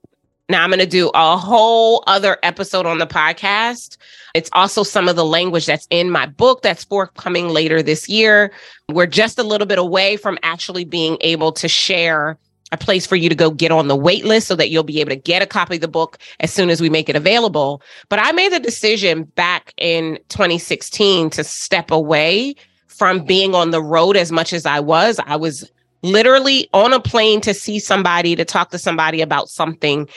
Now 0.49 0.63
I'm 0.63 0.69
going 0.69 0.79
to 0.79 0.85
do 0.85 1.11
a 1.13 1.35
whole 1.35 2.05
other 2.07 2.37
episode 2.41 2.85
on 2.85 2.99
the 2.99 3.07
podcast. 3.07 3.97
It's 4.33 4.49
also 4.53 4.81
some 4.81 5.09
of 5.09 5.17
the 5.17 5.25
language 5.25 5.65
that's 5.65 5.87
in 5.89 6.09
my 6.09 6.25
book 6.25 6.61
that's 6.61 6.85
forthcoming 6.85 7.49
later 7.49 7.83
this 7.83 8.07
year. 8.07 8.53
We're 8.89 9.07
just 9.07 9.37
a 9.37 9.43
little 9.43 9.67
bit 9.67 9.77
away 9.77 10.15
from 10.15 10.37
actually 10.43 10.85
being 10.85 11.17
able 11.19 11.51
to 11.51 11.67
share 11.67 12.37
a 12.71 12.77
place 12.77 13.05
for 13.05 13.17
you 13.17 13.27
to 13.27 13.35
go 13.35 13.51
get 13.51 13.71
on 13.71 13.89
the 13.89 13.95
wait 13.95 14.23
list 14.23 14.47
so 14.47 14.55
that 14.55 14.69
you'll 14.69 14.83
be 14.83 15.01
able 15.01 15.09
to 15.09 15.17
get 15.17 15.41
a 15.41 15.45
copy 15.45 15.75
of 15.75 15.81
the 15.81 15.87
book 15.87 16.17
as 16.39 16.51
soon 16.51 16.69
as 16.69 16.79
we 16.79 16.89
make 16.89 17.09
it 17.09 17.17
available. 17.17 17.81
But 18.07 18.19
I 18.19 18.31
made 18.31 18.53
the 18.53 18.59
decision 18.59 19.23
back 19.23 19.73
in 19.77 20.17
2016 20.29 21.29
to 21.31 21.43
step 21.43 21.91
away 21.91 22.55
from 22.87 23.25
being 23.25 23.53
on 23.53 23.71
the 23.71 23.83
road 23.83 24.15
as 24.15 24.31
much 24.31 24.53
as 24.53 24.65
I 24.65 24.79
was. 24.79 25.19
I 25.25 25.35
was 25.35 25.69
literally 26.03 26.69
on 26.73 26.93
a 26.93 26.99
plane 27.01 27.41
to 27.41 27.53
see 27.53 27.79
somebody, 27.79 28.35
to 28.35 28.45
talk 28.45 28.71
to 28.71 28.77
somebody 28.77 29.21
about 29.21 29.49
something 29.49 30.07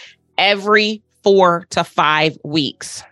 every 0.41 1.03
four 1.23 1.67
to 1.71 1.85
five 1.85 2.37
weeks. 2.43 3.05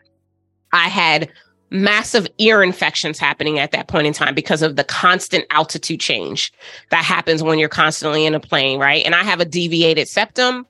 I 0.73 0.89
had 0.89 1.29
massive 1.71 2.27
ear 2.39 2.63
infections 2.63 3.19
happening 3.19 3.59
at 3.59 3.71
that 3.73 3.89
point 3.89 4.07
in 4.07 4.13
time 4.15 4.35
because 4.35 4.63
of 4.63 4.77
the 4.77 4.85
constant 4.85 5.45
altitude 5.51 6.01
change 6.01 6.51
that 6.91 7.05
happens 7.05 7.43
when 7.43 7.59
you're 7.59 7.69
constantly 7.69 8.25
in 8.25 8.35
a 8.35 8.41
plane, 8.41 8.81
right? 8.81 9.05
And 9.05 9.15
I 9.15 9.23
have 9.23 9.41
a 9.41 9.45
deviated 9.45 10.09
septum. 10.09 10.67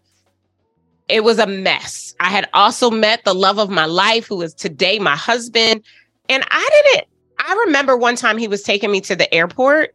It 1.08 1.22
was 1.24 1.38
a 1.38 1.46
mess. 1.46 2.14
I 2.20 2.28
had 2.28 2.48
also 2.52 2.90
met 2.90 3.24
the 3.24 3.34
love 3.34 3.58
of 3.58 3.70
my 3.70 3.86
life, 3.86 4.26
who 4.26 4.42
is 4.42 4.52
today 4.52 4.98
my 4.98 5.16
husband. 5.16 5.82
And 6.28 6.44
I 6.50 6.82
didn't, 6.92 7.06
I 7.38 7.64
remember 7.66 7.96
one 7.96 8.16
time 8.16 8.36
he 8.36 8.48
was 8.48 8.62
taking 8.62 8.90
me 8.90 9.00
to 9.02 9.14
the 9.14 9.32
airport 9.32 9.94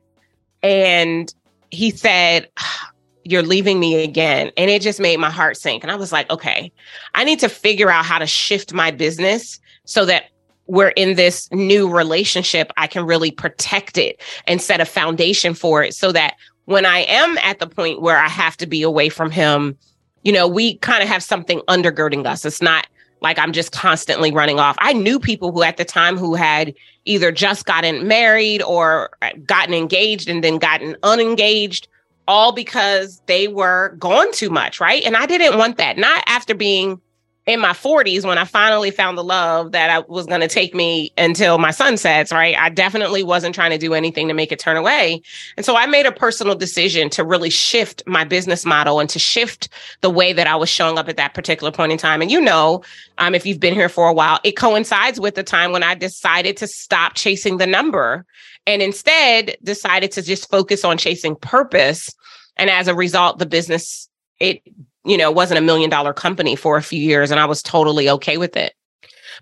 and 0.64 1.34
he 1.70 1.92
said, 1.92 2.50
ah, 2.58 2.93
you're 3.24 3.44
leaving 3.44 3.80
me 3.80 4.04
again. 4.04 4.52
And 4.58 4.70
it 4.70 4.82
just 4.82 5.00
made 5.00 5.20
my 5.20 5.30
heart 5.30 5.58
sink. 5.58 5.84
And 5.84 5.92
I 5.92 5.96
was 5.96 6.12
like, 6.12 6.30
okay, 6.30 6.72
I 7.16 7.24
need 7.24 7.40
to 7.40 7.50
figure 7.50 7.90
out 7.90 8.06
how 8.06 8.20
to 8.20 8.28
shift 8.28 8.74
my 8.74 8.92
business 8.92 9.60
so 9.86 10.06
that 10.06 10.26
we're 10.68 10.90
in 10.90 11.16
this 11.16 11.52
new 11.52 11.90
relationship, 11.90 12.72
I 12.78 12.88
can 12.88 13.06
really 13.06 13.32
protect 13.32 13.98
it 13.98 14.22
and 14.48 14.62
set 14.62 14.80
a 14.80 14.86
foundation 14.86 15.54
for 15.54 15.84
it 15.84 15.94
so 15.94 16.12
that 16.14 16.36
when 16.66 16.86
I 16.86 17.00
am 17.00 17.38
at 17.40 17.60
the 17.60 17.68
point 17.68 18.02
where 18.02 18.18
I 18.18 18.30
have 18.30 18.56
to 18.58 18.68
be 18.68 18.82
away 18.82 19.10
from 19.10 19.30
him, 19.30 19.78
you 20.24 20.32
know, 20.32 20.48
we 20.48 20.78
kind 20.78 21.04
of 21.04 21.10
have 21.10 21.22
something 21.22 21.60
undergirding 21.68 22.26
us. 22.26 22.46
It's 22.46 22.62
not 22.62 22.88
like 23.22 23.38
I'm 23.38 23.52
just 23.52 23.72
constantly 23.72 24.32
running 24.32 24.60
off. 24.60 24.76
I 24.80 24.94
knew 24.94 25.20
people 25.20 25.52
who 25.52 25.64
at 25.64 25.78
the 25.78 25.86
time 25.86 26.18
who 26.18 26.36
had 26.36 26.74
either 27.06 27.32
just 27.32 27.66
gotten 27.66 28.08
married 28.08 28.62
or 28.62 29.10
gotten 29.46 29.74
engaged 29.74 30.30
and 30.30 30.44
then 30.44 30.58
gotten 30.58 30.96
unengaged 31.04 31.88
all 32.28 32.52
because 32.52 33.22
they 33.26 33.48
were 33.48 33.96
gone 34.00 34.32
too 34.32 34.50
much, 34.50 34.80
right? 34.80 35.04
And 35.04 35.16
I 35.18 35.26
didn't 35.26 35.58
want 35.58 35.78
that. 35.78 35.98
Not 35.98 36.24
after 36.28 36.56
being 36.56 37.02
in 37.46 37.60
my 37.60 37.72
40s 37.72 38.24
when 38.24 38.38
I 38.38 38.46
finally 38.46 38.90
found 38.90 39.18
the 39.18 39.24
love 39.24 39.74
that 39.74 39.90
I 39.90 40.00
was 40.00 40.26
going 40.28 40.40
to 40.40 40.48
take 40.48 40.74
me 40.74 41.12
until 41.18 41.58
my 41.58 41.72
sunsets, 41.72 42.32
right? 42.32 42.58
I 42.58 42.70
definitely 42.70 43.22
wasn't 43.22 43.54
trying 43.54 43.72
to 43.72 43.78
do 43.78 43.94
anything 43.94 44.30
to 44.30 44.34
make 44.34 44.52
it 44.54 44.60
turn 44.60 44.78
away. 44.78 45.22
And 45.58 45.66
so 45.66 45.76
I 45.76 45.86
made 45.86 46.06
a 46.06 46.12
personal 46.12 46.56
decision 46.56 47.10
to 47.12 47.24
really 47.24 47.50
shift 47.50 48.02
my 48.08 48.24
business 48.24 48.66
model 48.66 49.02
and 49.02 49.10
to 49.10 49.20
shift 49.20 49.68
the 50.00 50.10
way 50.10 50.32
that 50.32 50.48
I 50.48 50.56
was 50.56 50.70
showing 50.70 50.98
up 50.98 51.10
at 51.10 51.18
that 51.18 51.34
particular 51.34 51.72
point 51.72 51.92
in 51.92 51.98
time. 51.98 52.22
And 52.22 52.32
you 52.32 52.40
know, 52.40 52.82
um, 53.18 53.36
if 53.36 53.46
you've 53.46 53.60
been 53.60 53.74
here 53.74 53.90
for 53.90 54.08
a 54.08 54.14
while, 54.14 54.40
it 54.46 54.54
coincides 54.54 55.20
with 55.20 55.36
the 55.36 55.44
time 55.44 55.74
when 55.74 55.84
I 55.84 55.96
decided 55.96 56.56
to 56.58 56.68
stop 56.68 57.16
chasing 57.16 57.58
the 57.58 57.68
number 57.68 58.26
and 58.66 58.82
instead 58.82 59.58
decided 59.64 60.12
to 60.14 60.22
just 60.22 60.50
focus 60.50 60.86
on 60.86 60.98
chasing 60.98 61.36
purpose. 61.36 62.10
And 62.56 62.70
as 62.70 62.88
a 62.88 62.96
result, 62.96 63.40
the 63.40 63.46
business, 63.46 64.08
it, 64.40 64.62
you 65.06 65.18
know, 65.18 65.30
it 65.30 65.36
wasn't 65.36 65.58
a 65.58 65.62
million 65.62 65.90
dollar 65.90 66.14
company 66.14 66.56
for 66.56 66.78
a 66.78 66.84
few 66.84 67.02
years 67.02 67.32
and 67.32 67.40
I 67.40 67.46
was 67.46 67.62
totally 67.62 68.10
okay 68.10 68.38
with 68.38 68.56
it. 68.56 68.74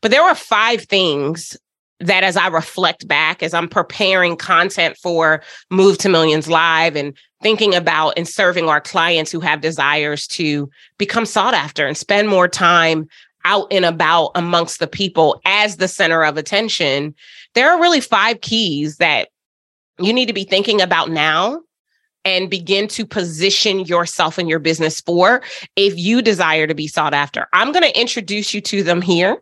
But 0.02 0.12
there 0.12 0.24
were 0.24 0.36
five 0.36 0.84
things 0.84 1.58
that 2.00 2.24
as 2.24 2.36
I 2.36 2.48
reflect 2.48 3.08
back, 3.08 3.44
as 3.44 3.54
I'm 3.54 3.68
preparing 3.68 4.36
content 4.36 4.98
for 4.98 5.44
Move 5.70 5.98
to 6.00 6.10
Millions 6.10 6.48
Live 6.48 6.96
and 6.96 7.16
thinking 7.44 7.76
about 7.76 8.14
and 8.18 8.28
serving 8.28 8.68
our 8.68 8.82
clients 8.82 9.32
who 9.32 9.40
have 9.40 9.62
desires 9.62 10.28
to 10.28 10.70
become 10.98 11.26
sought 11.26 11.54
after 11.54 11.86
and 11.86 11.96
spend 11.96 12.28
more 12.28 12.48
time 12.48 13.08
out 13.46 13.68
and 13.72 13.86
about 13.86 14.32
amongst 14.36 14.80
the 14.80 14.88
people 14.88 15.42
as 15.46 15.78
the 15.78 15.88
center 15.88 16.24
of 16.24 16.38
attention, 16.38 17.14
there 17.54 17.70
are 17.70 17.82
really 17.82 18.02
five 18.02 18.42
keys 18.42 18.98
that 18.98 19.30
you 20.00 20.14
need 20.14 20.28
to 20.28 20.34
be 20.34 20.44
thinking 20.44 20.82
about 20.82 21.10
now 21.10 21.60
and 22.26 22.50
begin 22.50 22.88
to 22.90 23.06
position 23.06 23.82
yourself 23.82 24.38
and 24.38 24.50
your 24.50 24.60
business 24.60 25.02
for 25.02 25.42
if 25.76 25.98
you 25.98 26.22
desire 26.22 26.68
to 26.68 26.76
be 26.76 26.88
sought 26.88 27.14
after. 27.14 27.48
I'm 27.54 27.72
going 27.72 27.84
to 27.84 28.00
introduce 28.00 28.54
you 28.54 28.62
to 28.62 28.84
them 28.84 29.02
here. 29.02 29.42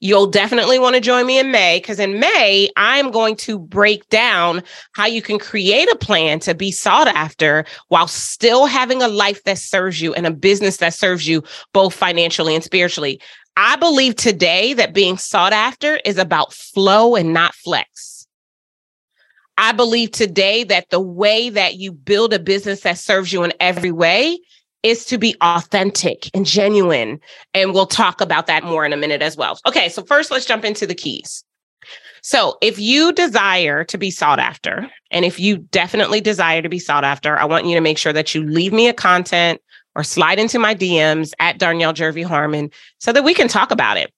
You'll 0.00 0.26
definitely 0.26 0.78
want 0.78 0.96
to 0.96 1.00
join 1.00 1.24
me 1.24 1.38
in 1.38 1.50
May 1.50 1.78
because 1.78 1.98
in 1.98 2.20
May, 2.20 2.68
I'm 2.76 3.10
going 3.10 3.36
to 3.36 3.58
break 3.58 4.06
down 4.10 4.62
how 4.92 5.06
you 5.06 5.22
can 5.22 5.38
create 5.38 5.90
a 5.90 5.96
plan 5.96 6.40
to 6.40 6.54
be 6.54 6.70
sought 6.72 7.08
after 7.08 7.64
while 7.88 8.08
still 8.08 8.66
having 8.66 9.00
a 9.00 9.08
life 9.08 9.42
that 9.44 9.56
serves 9.56 10.02
you 10.02 10.12
and 10.12 10.26
a 10.26 10.30
business 10.30 10.78
that 10.78 10.92
serves 10.92 11.26
you 11.26 11.42
both 11.72 11.94
financially 11.94 12.54
and 12.54 12.62
spiritually. 12.62 13.20
I 13.56 13.76
believe 13.76 14.16
today 14.16 14.74
that 14.74 14.94
being 14.94 15.16
sought 15.16 15.52
after 15.52 16.00
is 16.04 16.18
about 16.18 16.52
flow 16.52 17.14
and 17.14 17.32
not 17.32 17.54
flex. 17.54 18.13
I 19.56 19.72
believe 19.72 20.10
today 20.10 20.64
that 20.64 20.90
the 20.90 21.00
way 21.00 21.48
that 21.50 21.76
you 21.76 21.92
build 21.92 22.32
a 22.32 22.38
business 22.38 22.80
that 22.80 22.98
serves 22.98 23.32
you 23.32 23.44
in 23.44 23.52
every 23.60 23.92
way 23.92 24.38
is 24.82 25.04
to 25.06 25.18
be 25.18 25.34
authentic 25.40 26.28
and 26.34 26.44
genuine. 26.44 27.20
And 27.54 27.72
we'll 27.72 27.86
talk 27.86 28.20
about 28.20 28.46
that 28.46 28.64
more 28.64 28.84
in 28.84 28.92
a 28.92 28.96
minute 28.96 29.22
as 29.22 29.36
well. 29.36 29.58
Okay, 29.66 29.88
so 29.88 30.02
first 30.02 30.30
let's 30.30 30.44
jump 30.44 30.64
into 30.64 30.86
the 30.86 30.94
keys. 30.94 31.44
So, 32.22 32.56
if 32.62 32.78
you 32.78 33.12
desire 33.12 33.84
to 33.84 33.98
be 33.98 34.10
sought 34.10 34.38
after, 34.38 34.90
and 35.10 35.26
if 35.26 35.38
you 35.38 35.58
definitely 35.58 36.22
desire 36.22 36.62
to 36.62 36.70
be 36.70 36.78
sought 36.78 37.04
after, 37.04 37.36
I 37.36 37.44
want 37.44 37.66
you 37.66 37.74
to 37.74 37.82
make 37.82 37.98
sure 37.98 38.14
that 38.14 38.34
you 38.34 38.42
leave 38.42 38.72
me 38.72 38.88
a 38.88 38.94
content 38.94 39.60
or 39.94 40.02
slide 40.02 40.38
into 40.38 40.58
my 40.58 40.74
DMs 40.74 41.32
at 41.38 41.58
Darnyelle 41.58 41.92
Jervey 41.92 42.24
Harmon 42.24 42.70
so 42.98 43.12
that 43.12 43.24
we 43.24 43.34
can 43.34 43.46
talk 43.46 43.70
about 43.70 43.98
it. 43.98 44.10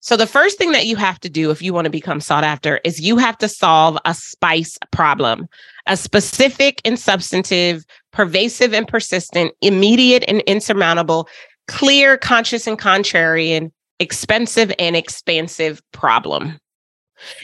So, 0.00 0.16
the 0.16 0.26
first 0.26 0.58
thing 0.58 0.72
that 0.72 0.86
you 0.86 0.96
have 0.96 1.18
to 1.20 1.28
do 1.28 1.50
if 1.50 1.62
you 1.62 1.72
want 1.74 1.86
to 1.86 1.90
become 1.90 2.20
sought 2.20 2.44
after 2.44 2.80
is 2.84 3.00
you 3.00 3.16
have 3.16 3.38
to 3.38 3.48
solve 3.48 3.98
a 4.04 4.14
spice 4.14 4.78
problem, 4.92 5.48
a 5.86 5.96
specific 5.96 6.80
and 6.84 6.98
substantive, 6.98 7.84
pervasive 8.12 8.72
and 8.72 8.86
persistent, 8.86 9.52
immediate 9.62 10.24
and 10.28 10.42
insurmountable, 10.42 11.28
clear, 11.66 12.16
conscious 12.16 12.66
and 12.66 12.78
contrarian, 12.78 13.72
expensive 13.98 14.72
and 14.78 14.96
expansive 14.96 15.82
problem. 15.92 16.60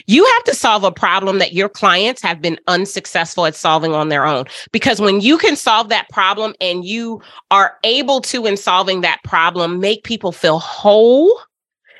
You 0.05 0.23
have 0.23 0.43
to 0.45 0.55
solve 0.55 0.83
a 0.83 0.91
problem 0.91 1.39
that 1.39 1.53
your 1.53 1.69
clients 1.69 2.21
have 2.21 2.41
been 2.41 2.59
unsuccessful 2.67 3.45
at 3.45 3.55
solving 3.55 3.93
on 3.93 4.09
their 4.09 4.25
own. 4.25 4.45
Because 4.71 5.01
when 5.01 5.19
you 5.19 5.37
can 5.37 5.55
solve 5.55 5.89
that 5.89 6.09
problem 6.09 6.53
and 6.61 6.85
you 6.85 7.21
are 7.49 7.77
able 7.83 8.21
to, 8.21 8.45
in 8.45 8.55
solving 8.55 9.01
that 9.01 9.19
problem, 9.23 9.79
make 9.79 10.03
people 10.03 10.31
feel 10.31 10.59
whole 10.59 11.39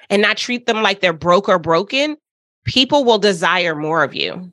and 0.10 0.22
not 0.22 0.38
treat 0.38 0.66
them 0.66 0.82
like 0.82 1.02
they're 1.02 1.14
broke 1.14 1.50
or 1.50 1.60
broken, 1.60 2.18
people 2.66 3.04
will 3.04 3.20
desire 3.20 3.76
more 3.76 4.04
of 4.04 4.14
you. 4.14 4.52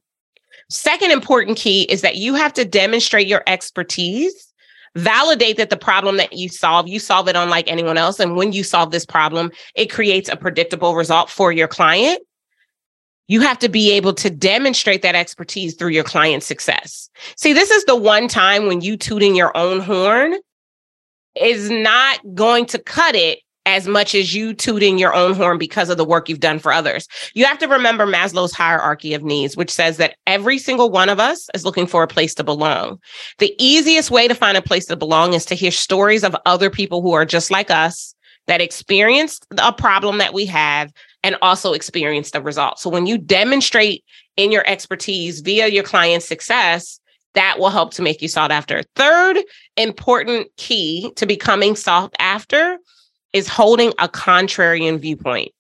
Second 0.69 1.11
important 1.11 1.57
key 1.57 1.83
is 1.83 2.03
that 2.03 2.17
you 2.17 2.35
have 2.35 2.53
to 2.53 2.65
demonstrate 2.65 3.27
your 3.27 3.43
expertise, 3.47 4.53
validate 4.95 5.57
that 5.57 5.71
the 5.71 5.77
problem 5.77 6.17
that 6.17 6.33
you 6.33 6.49
solve, 6.49 6.87
you 6.87 6.99
solve 6.99 7.29
it 7.29 7.37
unlike 7.37 7.69
anyone 7.69 7.99
else. 7.99 8.21
And 8.21 8.37
when 8.37 8.53
you 8.53 8.63
solve 8.63 8.91
this 8.91 9.07
problem, 9.07 9.51
it 9.75 9.87
creates 9.87 10.29
a 10.29 10.37
predictable 10.37 10.95
result 10.95 11.31
for 11.31 11.51
your 11.51 11.69
client 11.69 12.21
you 13.31 13.41
have 13.41 13.61
to 13.61 13.69
be 13.69 13.93
able 13.93 14.13
to 14.13 14.29
demonstrate 14.29 15.03
that 15.03 15.15
expertise 15.15 15.77
through 15.77 15.91
your 15.91 16.03
client 16.03 16.43
success. 16.43 17.09
See, 17.37 17.53
this 17.53 17.71
is 17.71 17.85
the 17.85 17.95
one 17.95 18.27
time 18.27 18.67
when 18.67 18.81
you 18.81 18.97
tooting 18.97 19.37
your 19.37 19.57
own 19.57 19.79
horn 19.79 20.35
is 21.37 21.71
not 21.71 22.19
going 22.35 22.67
to 22.67 22.79
cut 22.81 23.15
it 23.15 23.39
as 23.67 23.87
much 23.87 24.15
as 24.15 24.35
you 24.35 24.55
tooting 24.55 24.99
your 24.99 25.15
own 25.15 25.35
horn 25.35 25.59
because 25.59 25.91
of 25.91 25.97
the 25.97 26.05
work 26.05 26.29
you've 26.29 26.41
done 26.41 26.59
for 26.59 26.73
others. 26.73 27.07
You 27.35 27.45
have 27.45 27.59
to 27.59 27.69
remember 27.69 28.07
Maslow's 28.07 28.55
hierarchy 28.55 29.15
of 29.15 29.23
needs, 29.23 29.57
which 29.57 29.71
says 29.71 29.97
that 29.99 30.17
every 30.27 30.59
single 30.59 30.91
one 30.91 31.09
of 31.09 31.21
us 31.21 31.49
is 31.55 31.65
looking 31.65 31.87
for 31.87 32.03
a 32.03 32.09
place 32.09 32.35
to 32.37 32.45
belong. 32.45 32.99
The 33.39 33.55
easiest 33.59 34.11
way 34.11 34.29
to 34.29 34.35
find 34.35 34.57
a 34.57 34.63
place 34.63 34.87
to 34.87 34.97
belong 34.97 35.35
is 35.35 35.45
to 35.47 35.55
hear 35.55 35.71
stories 35.71 36.25
of 36.25 36.37
other 36.47 36.71
people 36.71 37.03
who 37.03 37.13
are 37.13 37.27
just 37.27 37.51
like 37.51 37.71
us 37.71 38.15
that 38.47 38.61
experienced 38.61 39.47
a 39.59 39.73
problem 39.73 40.19
that 40.19 40.35
we 40.35 40.47
have 40.47 40.93
and 41.23 41.37
also 41.43 41.73
experience 41.73 42.31
the 42.31 42.41
result. 42.41 42.79
So 42.79 42.89
when 42.89 43.07
you 43.07 43.19
demonstrate 43.19 44.05
in 44.37 44.51
your 44.51 44.67
expertise 44.67 45.41
via 45.41 45.69
your 45.69 45.85
client's 45.85 46.27
success, 46.27 46.99
that 47.35 47.59
will 47.59 47.71
help 47.71 47.93
to 47.95 48.03
make 48.03 48.23
you 48.23 48.29
sought 48.29 48.51
after. 48.51 48.83
Third 48.97 49.39
important 49.77 50.49
key 50.57 51.13
to 51.17 51.27
becoming 51.27 51.77
sought 51.77 52.15
after 52.19 52.79
is 53.33 53.49
holding 53.49 53.93
a 53.99 54.09
contrarian 54.09 54.99
viewpoint. 54.99 55.53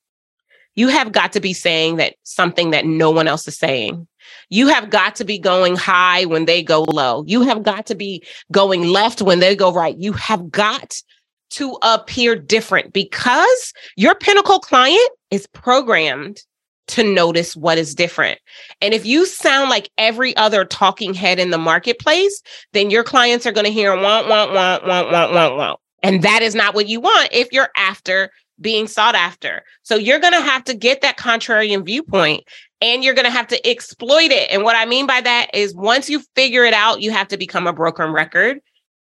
You 0.75 0.89
have 0.89 1.12
got 1.12 1.33
to 1.33 1.41
be 1.41 1.53
saying 1.53 1.97
that 1.97 2.15
something 2.23 2.71
that 2.71 2.87
no 2.87 3.11
one 3.11 3.29
else 3.29 3.47
is 3.49 3.59
saying. 3.59 4.07
You 4.49 4.69
have 4.69 4.91
got 4.91 5.17
to 5.17 5.25
be 5.25 5.39
going 5.39 5.77
high 5.77 6.25
when 6.25 6.45
they 6.45 6.62
go 6.62 6.83
low. 6.83 7.25
You 7.27 7.43
have 7.43 7.62
got 7.62 7.87
to 7.87 7.95
be 7.95 8.23
going 8.53 8.89
left 8.89 9.21
when 9.21 9.41
they 9.41 9.57
go 9.57 9.73
right. 9.73 9.97
You 9.99 10.12
have 10.12 10.50
got 10.50 11.03
to 11.50 11.77
appear 11.83 12.37
different 12.37 12.93
because 12.93 13.73
your 13.97 14.15
pinnacle 14.15 14.61
client 14.61 15.11
is 15.31 15.47
programmed 15.49 16.41
to 16.89 17.05
notice 17.05 17.57
what 17.57 17.79
is 17.79 17.95
different. 17.95 18.41
And 18.81 18.95
if 18.95 19.07
you 19.07 19.27
sound 19.27 19.71
like 19.71 19.91
every 19.97 20.37
other 20.37 20.65
talking 20.65 21.15
head 21.15 21.39
in 21.39 21.50
the 21.50 21.59
marketplace, 21.59 22.43
then 22.73 22.91
your 22.91 23.05
clients 23.05 23.47
are 23.47 23.53
going 23.53 23.67
to 23.67 23.73
hear 23.73 23.95
want, 23.95 24.29
want, 24.29 24.53
want, 24.53 24.87
want, 24.87 25.11
want, 25.11 25.33
want, 25.33 25.57
want. 25.57 25.81
And 26.02 26.23
that 26.23 26.42
is 26.42 26.54
not 26.54 26.75
what 26.75 26.88
you 26.88 27.00
want 27.00 27.28
if 27.33 27.52
you're 27.52 27.71
after 27.76 28.30
being 28.61 28.87
sought 28.87 29.14
after. 29.14 29.62
So 29.83 29.97
you're 29.97 30.19
going 30.19 30.35
to 30.35 30.40
have 30.40 30.64
to 30.64 30.75
get 30.75 31.00
that 31.00 31.16
contrarian 31.16 31.85
viewpoint 31.85 32.45
and 32.80 33.02
you're 33.02 33.14
going 33.14 33.26
to 33.26 33.30
have 33.30 33.49
to 33.49 33.69
exploit 33.69 34.30
it. 34.30 34.50
And 34.50 34.64
what 34.64 34.76
I 34.76 34.87
mean 34.87 35.07
by 35.07 35.21
that 35.21 35.49
is 35.54 35.75
once 35.75 36.09
you 36.09 36.23
figure 36.35 36.64
it 36.64 36.75
out, 36.75 37.00
you 37.00 37.11
have 37.11 37.28
to 37.28 37.37
become 37.37 37.66
a 37.66 37.73
broken 37.73 38.12
record, 38.12 38.61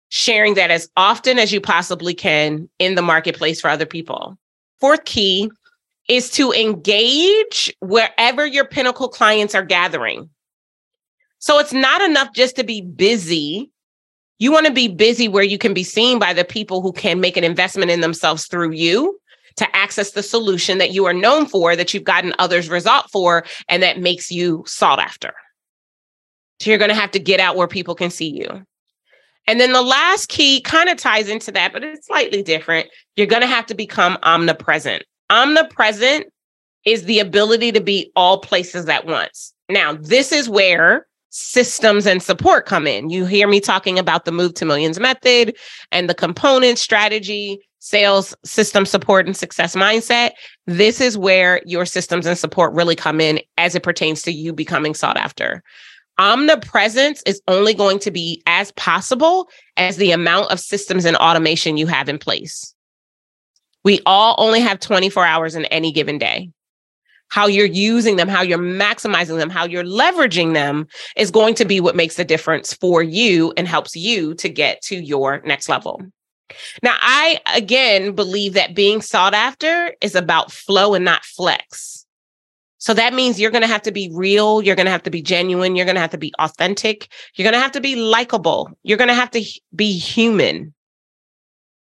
sharing 0.08 0.54
that 0.54 0.70
as 0.70 0.88
often 0.96 1.38
as 1.38 1.52
you 1.52 1.60
possibly 1.60 2.14
can 2.14 2.68
in 2.78 2.94
the 2.94 3.02
marketplace 3.02 3.60
for 3.60 3.68
other 3.68 3.86
people. 3.86 4.36
Fourth 4.80 5.04
key 5.04 5.50
is 6.08 6.30
to 6.30 6.52
engage 6.52 7.74
wherever 7.80 8.44
your 8.44 8.66
pinnacle 8.66 9.08
clients 9.08 9.54
are 9.54 9.64
gathering. 9.64 10.28
So 11.38 11.58
it's 11.58 11.72
not 11.72 12.02
enough 12.02 12.28
just 12.34 12.56
to 12.56 12.64
be 12.64 12.80
busy. 12.80 13.70
You 14.44 14.52
want 14.52 14.66
to 14.66 14.72
be 14.74 14.88
busy 14.88 15.26
where 15.26 15.42
you 15.42 15.56
can 15.56 15.72
be 15.72 15.82
seen 15.82 16.18
by 16.18 16.34
the 16.34 16.44
people 16.44 16.82
who 16.82 16.92
can 16.92 17.18
make 17.18 17.38
an 17.38 17.44
investment 17.44 17.90
in 17.90 18.02
themselves 18.02 18.44
through 18.44 18.72
you 18.72 19.18
to 19.56 19.74
access 19.74 20.10
the 20.10 20.22
solution 20.22 20.76
that 20.76 20.90
you 20.90 21.06
are 21.06 21.14
known 21.14 21.46
for, 21.46 21.74
that 21.74 21.94
you've 21.94 22.04
gotten 22.04 22.34
others 22.38 22.68
result 22.68 23.06
for, 23.10 23.46
and 23.70 23.82
that 23.82 24.00
makes 24.00 24.30
you 24.30 24.62
sought 24.66 24.98
after. 24.98 25.32
So 26.60 26.68
you're 26.68 26.78
going 26.78 26.90
to 26.90 26.94
have 26.94 27.12
to 27.12 27.18
get 27.18 27.40
out 27.40 27.56
where 27.56 27.66
people 27.66 27.94
can 27.94 28.10
see 28.10 28.28
you. 28.28 28.66
And 29.46 29.58
then 29.58 29.72
the 29.72 29.80
last 29.80 30.28
key 30.28 30.60
kind 30.60 30.90
of 30.90 30.98
ties 30.98 31.30
into 31.30 31.50
that, 31.52 31.72
but 31.72 31.82
it's 31.82 32.06
slightly 32.06 32.42
different. 32.42 32.88
You're 33.16 33.26
going 33.26 33.40
to 33.40 33.48
have 33.48 33.64
to 33.68 33.74
become 33.74 34.18
omnipresent. 34.24 35.04
Omnipresent 35.30 36.26
is 36.84 37.04
the 37.04 37.18
ability 37.18 37.72
to 37.72 37.80
be 37.80 38.12
all 38.14 38.40
places 38.40 38.90
at 38.90 39.06
once. 39.06 39.54
Now, 39.70 39.94
this 39.94 40.32
is 40.32 40.50
where 40.50 41.06
systems 41.34 42.06
and 42.06 42.22
support 42.22 42.64
come 42.64 42.86
in. 42.86 43.10
You 43.10 43.26
hear 43.26 43.48
me 43.48 43.58
talking 43.58 43.98
about 43.98 44.24
the 44.24 44.30
Move 44.30 44.54
to 44.54 44.64
Millions 44.64 45.00
method 45.00 45.56
and 45.90 46.08
the 46.08 46.14
component 46.14 46.78
strategy, 46.78 47.58
sales, 47.80 48.36
system 48.44 48.86
support, 48.86 49.26
and 49.26 49.36
success 49.36 49.74
mindset. 49.74 50.30
This 50.66 51.00
is 51.00 51.18
where 51.18 51.60
your 51.66 51.86
systems 51.86 52.24
and 52.24 52.38
support 52.38 52.72
really 52.72 52.94
come 52.94 53.20
in 53.20 53.40
as 53.58 53.74
it 53.74 53.82
pertains 53.82 54.22
to 54.22 54.30
you 54.30 54.52
becoming 54.52 54.94
sought 54.94 55.16
after. 55.16 55.64
Omnipresence 56.18 57.20
is 57.26 57.42
only 57.48 57.74
going 57.74 57.98
to 57.98 58.12
be 58.12 58.40
as 58.46 58.70
possible 58.72 59.48
as 59.76 59.96
the 59.96 60.12
amount 60.12 60.52
of 60.52 60.60
systems 60.60 61.04
and 61.04 61.16
automation 61.16 61.76
you 61.76 61.88
have 61.88 62.08
in 62.08 62.16
place. 62.16 62.72
We 63.82 63.98
all 64.06 64.36
only 64.38 64.60
have 64.60 64.78
24 64.78 65.26
hours 65.26 65.56
in 65.56 65.64
any 65.66 65.90
given 65.90 66.16
day. 66.16 66.50
How 67.28 67.46
you're 67.46 67.66
using 67.66 68.16
them, 68.16 68.28
how 68.28 68.42
you're 68.42 68.58
maximizing 68.58 69.38
them, 69.38 69.50
how 69.50 69.64
you're 69.64 69.84
leveraging 69.84 70.54
them 70.54 70.86
is 71.16 71.30
going 71.30 71.54
to 71.56 71.64
be 71.64 71.80
what 71.80 71.96
makes 71.96 72.16
the 72.16 72.24
difference 72.24 72.72
for 72.74 73.02
you 73.02 73.52
and 73.56 73.66
helps 73.66 73.96
you 73.96 74.34
to 74.34 74.48
get 74.48 74.80
to 74.82 74.96
your 74.96 75.42
next 75.44 75.68
level. 75.68 76.00
Now, 76.82 76.96
I 77.00 77.40
again 77.54 78.14
believe 78.14 78.54
that 78.54 78.74
being 78.74 79.00
sought 79.00 79.34
after 79.34 79.94
is 80.00 80.14
about 80.14 80.52
flow 80.52 80.94
and 80.94 81.04
not 81.04 81.24
flex. 81.24 82.06
So 82.78 82.92
that 82.94 83.14
means 83.14 83.40
you're 83.40 83.50
going 83.50 83.62
to 83.62 83.68
have 83.68 83.82
to 83.82 83.92
be 83.92 84.10
real. 84.12 84.62
You're 84.62 84.76
going 84.76 84.86
to 84.86 84.92
have 84.92 85.02
to 85.04 85.10
be 85.10 85.22
genuine. 85.22 85.74
You're 85.74 85.86
going 85.86 85.94
to 85.94 86.02
have 86.02 86.10
to 86.10 86.18
be 86.18 86.34
authentic. 86.38 87.08
You're 87.34 87.44
going 87.44 87.54
to 87.54 87.62
have 87.62 87.72
to 87.72 87.80
be 87.80 87.96
likable. 87.96 88.70
You're 88.82 88.98
going 88.98 89.08
to 89.08 89.14
have 89.14 89.30
to 89.30 89.42
be 89.74 89.98
human 89.98 90.74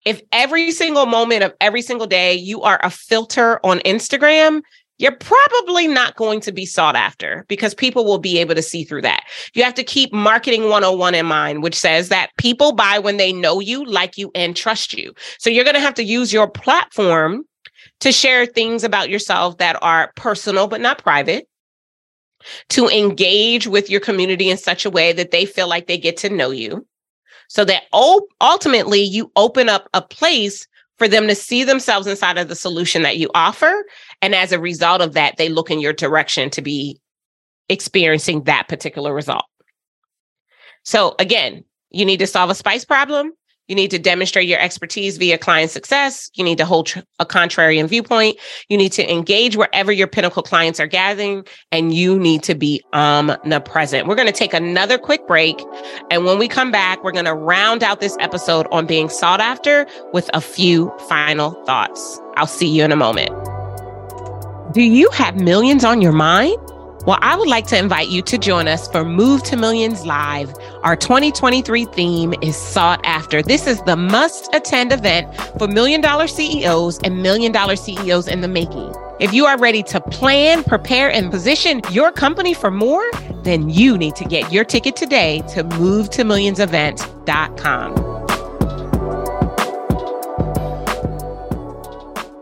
if 0.05 0.21
every 0.31 0.71
single 0.71 1.05
moment 1.05 1.43
of 1.43 1.53
every 1.59 1.81
single 1.81 2.07
day 2.07 2.33
you 2.33 2.61
are 2.61 2.79
a 2.83 2.89
filter 2.89 3.59
on 3.65 3.79
Instagram, 3.79 4.61
you're 4.99 5.15
probably 5.15 5.87
not 5.87 6.15
going 6.15 6.41
to 6.41 6.51
be 6.51 6.65
sought 6.65 6.95
after 6.95 7.45
because 7.47 7.73
people 7.73 8.05
will 8.05 8.19
be 8.19 8.37
able 8.37 8.53
to 8.53 8.61
see 8.61 8.83
through 8.83 9.01
that. 9.01 9.23
You 9.53 9.63
have 9.63 9.73
to 9.75 9.83
keep 9.83 10.13
marketing 10.13 10.63
101 10.63 11.15
in 11.15 11.25
mind, 11.25 11.63
which 11.63 11.75
says 11.75 12.09
that 12.09 12.31
people 12.37 12.73
buy 12.73 12.99
when 12.99 13.17
they 13.17 13.31
know 13.31 13.61
you, 13.61 13.85
like 13.85 14.17
you, 14.17 14.29
and 14.35 14.55
trust 14.55 14.93
you. 14.93 15.13
So 15.37 15.49
you're 15.49 15.63
going 15.63 15.75
to 15.75 15.81
have 15.81 15.93
to 15.95 16.03
use 16.03 16.31
your 16.33 16.49
platform 16.49 17.45
to 18.01 18.11
share 18.11 18.45
things 18.45 18.83
about 18.83 19.09
yourself 19.09 19.57
that 19.57 19.77
are 19.81 20.11
personal 20.15 20.67
but 20.67 20.81
not 20.81 21.01
private, 21.01 21.47
to 22.69 22.87
engage 22.89 23.67
with 23.67 23.89
your 23.89 24.01
community 24.01 24.49
in 24.49 24.57
such 24.57 24.85
a 24.85 24.89
way 24.89 25.13
that 25.13 25.31
they 25.31 25.45
feel 25.45 25.67
like 25.67 25.87
they 25.87 25.97
get 25.97 26.17
to 26.17 26.29
know 26.29 26.51
you 26.51 26.85
so 27.49 27.65
that 27.65 27.83
ultimately 27.93 29.01
you 29.01 29.31
open 29.35 29.69
up 29.69 29.89
a 29.93 30.01
place 30.01 30.67
for 30.99 31.07
them 31.07 31.27
to 31.27 31.35
see 31.35 31.63
themselves 31.63 32.05
inside 32.05 32.37
of 32.37 32.49
the 32.49 32.55
solution 32.55 33.01
that 33.01 33.17
you 33.17 33.31
offer. 33.33 33.85
And 34.21 34.35
as 34.35 34.51
a 34.51 34.59
result 34.59 35.01
of 35.01 35.13
that, 35.13 35.37
they 35.37 35.49
look 35.49 35.71
in 35.71 35.79
your 35.79 35.93
direction 35.93 36.49
to 36.51 36.61
be 36.61 36.99
experiencing 37.69 38.43
that 38.43 38.67
particular 38.67 39.13
result. 39.13 39.45
So 40.83 41.15
again, 41.17 41.63
you 41.89 42.05
need 42.05 42.19
to 42.19 42.27
solve 42.27 42.49
a 42.49 42.55
spice 42.55 42.85
problem. 42.85 43.31
You 43.69 43.75
need 43.75 43.91
to 43.91 43.99
demonstrate 43.99 44.47
your 44.47 44.59
expertise 44.59 45.17
via 45.17 45.37
client 45.37 45.69
success. 45.69 46.29
You 46.33 46.43
need 46.43 46.57
to 46.57 46.65
hold 46.65 46.91
a 47.19 47.25
contrarian 47.25 47.87
viewpoint. 47.87 48.37
You 48.67 48.77
need 48.77 48.91
to 48.93 49.09
engage 49.09 49.55
wherever 49.55 49.91
your 49.91 50.07
pinnacle 50.07 50.41
clients 50.41 50.79
are 50.79 50.87
gathering, 50.87 51.45
and 51.71 51.93
you 51.93 52.17
need 52.17 52.41
to 52.43 52.55
be 52.55 52.83
omnipresent. 52.93 54.07
We're 54.07 54.15
going 54.15 54.27
to 54.27 54.33
take 54.33 54.55
another 54.55 54.97
quick 54.97 55.27
break. 55.27 55.63
And 56.09 56.25
when 56.25 56.39
we 56.39 56.47
come 56.47 56.71
back, 56.71 57.03
we're 57.03 57.11
going 57.11 57.25
to 57.25 57.35
round 57.35 57.83
out 57.83 57.99
this 57.99 58.17
episode 58.19 58.67
on 58.71 58.87
being 58.87 59.07
sought 59.07 59.39
after 59.39 59.85
with 60.13 60.31
a 60.33 60.41
few 60.41 60.91
final 61.07 61.51
thoughts. 61.65 62.19
I'll 62.37 62.47
see 62.47 62.67
you 62.67 62.83
in 62.83 62.91
a 62.91 62.95
moment. 62.95 63.29
Do 64.73 64.81
you 64.81 65.09
have 65.11 65.39
millions 65.39 65.83
on 65.83 66.01
your 66.01 66.11
mind? 66.11 66.57
Well, 67.09 67.17
I 67.23 67.35
would 67.35 67.47
like 67.47 67.65
to 67.69 67.75
invite 67.75 68.09
you 68.09 68.21
to 68.21 68.37
join 68.37 68.67
us 68.67 68.87
for 68.87 69.03
Move 69.03 69.41
to 69.45 69.57
Millions 69.57 70.05
Live. 70.05 70.53
Our 70.83 70.95
2023 70.95 71.85
theme 71.85 72.35
is 72.43 72.55
sought 72.55 73.03
after. 73.03 73.41
This 73.41 73.65
is 73.65 73.81
the 73.81 73.95
must 73.95 74.53
attend 74.53 74.91
event 74.91 75.35
for 75.57 75.67
million 75.67 76.01
dollar 76.01 76.27
CEOs 76.27 76.99
and 76.99 77.23
million 77.23 77.51
dollar 77.51 77.75
CEOs 77.75 78.27
in 78.27 78.41
the 78.41 78.47
making. 78.47 78.93
If 79.19 79.33
you 79.33 79.47
are 79.47 79.57
ready 79.57 79.81
to 79.85 79.99
plan, 79.99 80.63
prepare, 80.63 81.11
and 81.11 81.31
position 81.31 81.81
your 81.89 82.11
company 82.11 82.53
for 82.53 82.69
more, 82.69 83.03
then 83.41 83.71
you 83.71 83.97
need 83.97 84.15
to 84.17 84.25
get 84.25 84.53
your 84.53 84.63
ticket 84.63 84.95
today 84.95 85.41
to 85.55 85.63
move 85.63 86.11
to 86.11 86.23
millions 86.23 86.59
movetomillionsevent.com. 86.59 88.38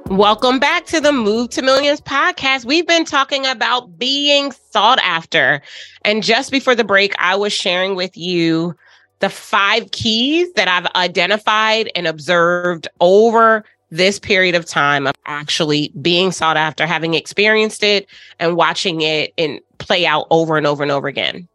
Welcome 0.10 0.58
back 0.58 0.86
to 0.86 1.02
the 1.02 1.12
Move 1.12 1.50
to 1.50 1.62
Millions 1.62 2.00
podcast. 2.00 2.63
We've 2.63 2.88
been 2.88 3.04
talking 3.04 3.46
about 3.46 4.00
being 4.00 4.54
sought 4.72 5.00
after. 5.00 5.62
And 6.06 6.24
just 6.24 6.50
before 6.50 6.76
the 6.76 6.86
break, 6.86 7.13
I 7.20 7.36
was 7.36 7.52
sharing 7.52 7.93
with 7.93 8.15
you 8.15 8.74
the 9.20 9.30
five 9.30 9.91
keys 9.91 10.52
that 10.54 10.70
I've 10.70 10.88
identified 10.96 11.91
and 11.93 12.08
observed 12.08 12.88
over 13.02 13.65
this 13.89 14.17
period 14.17 14.56
of 14.56 14.65
time 14.65 15.08
of 15.08 15.13
actually 15.26 15.91
being 16.02 16.32
sought 16.32 16.56
after, 16.56 16.88
having 16.88 17.13
experienced 17.13 17.84
it 17.84 18.08
and 18.39 18.56
watching 18.56 19.02
it 19.02 19.34
and 19.38 19.60
play 19.78 20.06
out 20.06 20.26
over 20.30 20.56
and 20.56 20.65
over 20.65 20.84
and 20.84 20.91
over 20.91 21.10
again. 21.10 21.50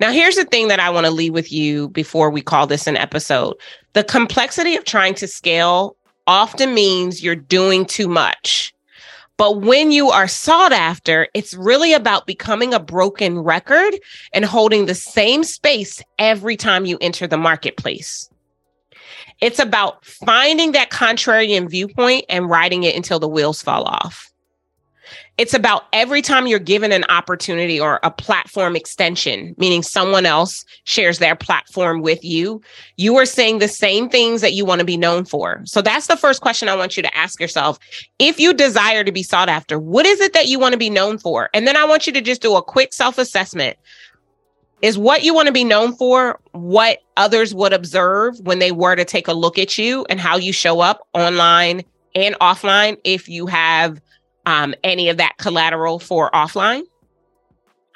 Now, 0.00 0.10
here's 0.10 0.36
the 0.36 0.46
thing 0.46 0.68
that 0.68 0.80
I 0.80 0.88
want 0.88 1.04
to 1.04 1.12
leave 1.12 1.34
with 1.34 1.52
you 1.52 1.90
before 1.90 2.30
we 2.30 2.40
call 2.40 2.66
this 2.66 2.86
an 2.86 2.96
episode. 2.96 3.56
The 3.92 4.04
complexity 4.04 4.74
of 4.76 4.84
trying 4.84 5.14
to 5.16 5.26
scale 5.26 5.96
often 6.30 6.72
means 6.72 7.24
you're 7.24 7.34
doing 7.34 7.84
too 7.84 8.06
much. 8.06 8.72
But 9.36 9.62
when 9.62 9.90
you 9.90 10.10
are 10.10 10.28
sought 10.28 10.70
after, 10.70 11.26
it's 11.34 11.54
really 11.54 11.92
about 11.92 12.24
becoming 12.24 12.72
a 12.72 12.78
broken 12.78 13.40
record 13.40 13.98
and 14.32 14.44
holding 14.44 14.86
the 14.86 14.94
same 14.94 15.42
space 15.42 16.00
every 16.20 16.56
time 16.56 16.84
you 16.84 16.98
enter 17.00 17.26
the 17.26 17.36
marketplace. 17.36 18.30
It's 19.40 19.58
about 19.58 20.04
finding 20.04 20.70
that 20.72 20.90
contrarian 20.90 21.68
viewpoint 21.68 22.26
and 22.28 22.48
riding 22.48 22.84
it 22.84 22.94
until 22.94 23.18
the 23.18 23.28
wheels 23.28 23.60
fall 23.60 23.82
off. 23.82 24.29
It's 25.40 25.54
about 25.54 25.84
every 25.94 26.20
time 26.20 26.46
you're 26.46 26.58
given 26.58 26.92
an 26.92 27.04
opportunity 27.04 27.80
or 27.80 27.98
a 28.02 28.10
platform 28.10 28.76
extension, 28.76 29.54
meaning 29.56 29.82
someone 29.82 30.26
else 30.26 30.66
shares 30.84 31.18
their 31.18 31.34
platform 31.34 32.02
with 32.02 32.22
you, 32.22 32.60
you 32.98 33.16
are 33.16 33.24
saying 33.24 33.58
the 33.58 33.66
same 33.66 34.10
things 34.10 34.42
that 34.42 34.52
you 34.52 34.66
want 34.66 34.80
to 34.80 34.84
be 34.84 34.98
known 34.98 35.24
for. 35.24 35.62
So 35.64 35.80
that's 35.80 36.08
the 36.08 36.16
first 36.18 36.42
question 36.42 36.68
I 36.68 36.76
want 36.76 36.98
you 36.98 37.02
to 37.02 37.16
ask 37.16 37.40
yourself. 37.40 37.78
If 38.18 38.38
you 38.38 38.52
desire 38.52 39.02
to 39.02 39.12
be 39.12 39.22
sought 39.22 39.48
after, 39.48 39.78
what 39.78 40.04
is 40.04 40.20
it 40.20 40.34
that 40.34 40.48
you 40.48 40.58
want 40.58 40.72
to 40.72 40.78
be 40.78 40.90
known 40.90 41.16
for? 41.16 41.48
And 41.54 41.66
then 41.66 41.74
I 41.74 41.86
want 41.86 42.06
you 42.06 42.12
to 42.12 42.20
just 42.20 42.42
do 42.42 42.54
a 42.54 42.62
quick 42.62 42.92
self 42.92 43.16
assessment. 43.16 43.78
Is 44.82 44.98
what 44.98 45.24
you 45.24 45.32
want 45.32 45.46
to 45.46 45.52
be 45.52 45.64
known 45.64 45.96
for 45.96 46.38
what 46.52 46.98
others 47.16 47.54
would 47.54 47.72
observe 47.72 48.38
when 48.40 48.58
they 48.58 48.72
were 48.72 48.94
to 48.94 49.06
take 49.06 49.26
a 49.26 49.32
look 49.32 49.58
at 49.58 49.78
you 49.78 50.04
and 50.10 50.20
how 50.20 50.36
you 50.36 50.52
show 50.52 50.80
up 50.80 51.08
online 51.14 51.82
and 52.14 52.34
offline 52.40 52.98
if 53.04 53.26
you 53.26 53.46
have 53.46 54.02
um, 54.46 54.74
any 54.84 55.08
of 55.08 55.16
that 55.18 55.36
collateral 55.38 55.98
for 55.98 56.30
offline? 56.30 56.82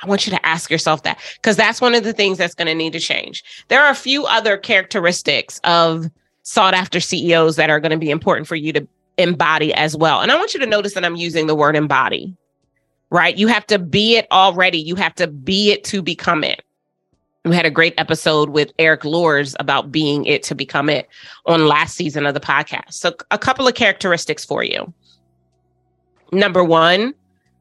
I 0.03 0.07
want 0.07 0.27
you 0.27 0.33
to 0.33 0.47
ask 0.47 0.71
yourself 0.71 1.03
that 1.05 1.19
because 1.37 1.57
that's 1.57 1.81
one 1.81 1.95
of 1.95 2.05
the 2.05 2.13
things 2.13 2.39
that's 2.39 2.55
going 2.55 2.67
to 2.67 2.75
need 2.75 2.93
to 2.93 3.01
change. 3.01 3.43
There 3.69 3.83
are 3.83 3.91
a 3.91 3.97
few 3.97 4.27
other 4.27 4.57
characteristics 4.57 5.61
of 5.65 6.11
sought 6.43 6.75
after 6.75 7.01
CEOs 7.01 7.57
that 7.57 7.71
are 7.71 7.81
going 7.81 7.93
to 7.93 7.99
be 7.99 8.11
important 8.11 8.47
for 8.47 8.57
you 8.57 8.73
to 8.75 8.87
embody 9.17 9.73
as 9.75 9.97
well. 9.97 10.21
And 10.21 10.31
I 10.31 10.37
want 10.37 10.55
you 10.55 10.61
to 10.61 10.67
notice 10.67 10.95
that 10.95 11.05
I'm 11.05 11.17
using 11.17 11.47
the 11.47 11.55
word 11.55 11.77
embody, 11.77 12.37
right? 13.11 13.37
You 13.37 13.49
have 13.49 13.67
to 13.69 13.79
be 13.79 14.17
it 14.17 14.27
already, 14.31 14.79
you 14.79 14.95
have 14.97 15.15
to 15.17 15.27
be 15.27 15.73
it 15.73 15.85
to 15.85 16.03
become 16.03 16.45
it. 16.45 16.63
We 17.45 17.55
had 17.55 17.67
a 17.67 17.71
great 17.71 17.95
episode 17.99 18.51
with 18.51 18.73
Eric 18.79 19.05
Lors 19.05 19.55
about 19.61 19.93
being 19.93 20.25
it 20.25 20.43
to 20.45 20.55
become 20.55 20.89
it 20.89 21.09
on 21.45 21.69
last 21.69 21.95
season 21.95 22.25
of 22.25 22.33
the 22.33 22.41
podcast. 22.41 22.95
So, 22.95 23.15
a 23.31 23.39
couple 23.39 23.69
of 23.69 23.75
characteristics 23.75 24.47
for 24.47 24.65
you. 24.65 24.93
Number 26.33 26.65
one, 26.65 27.15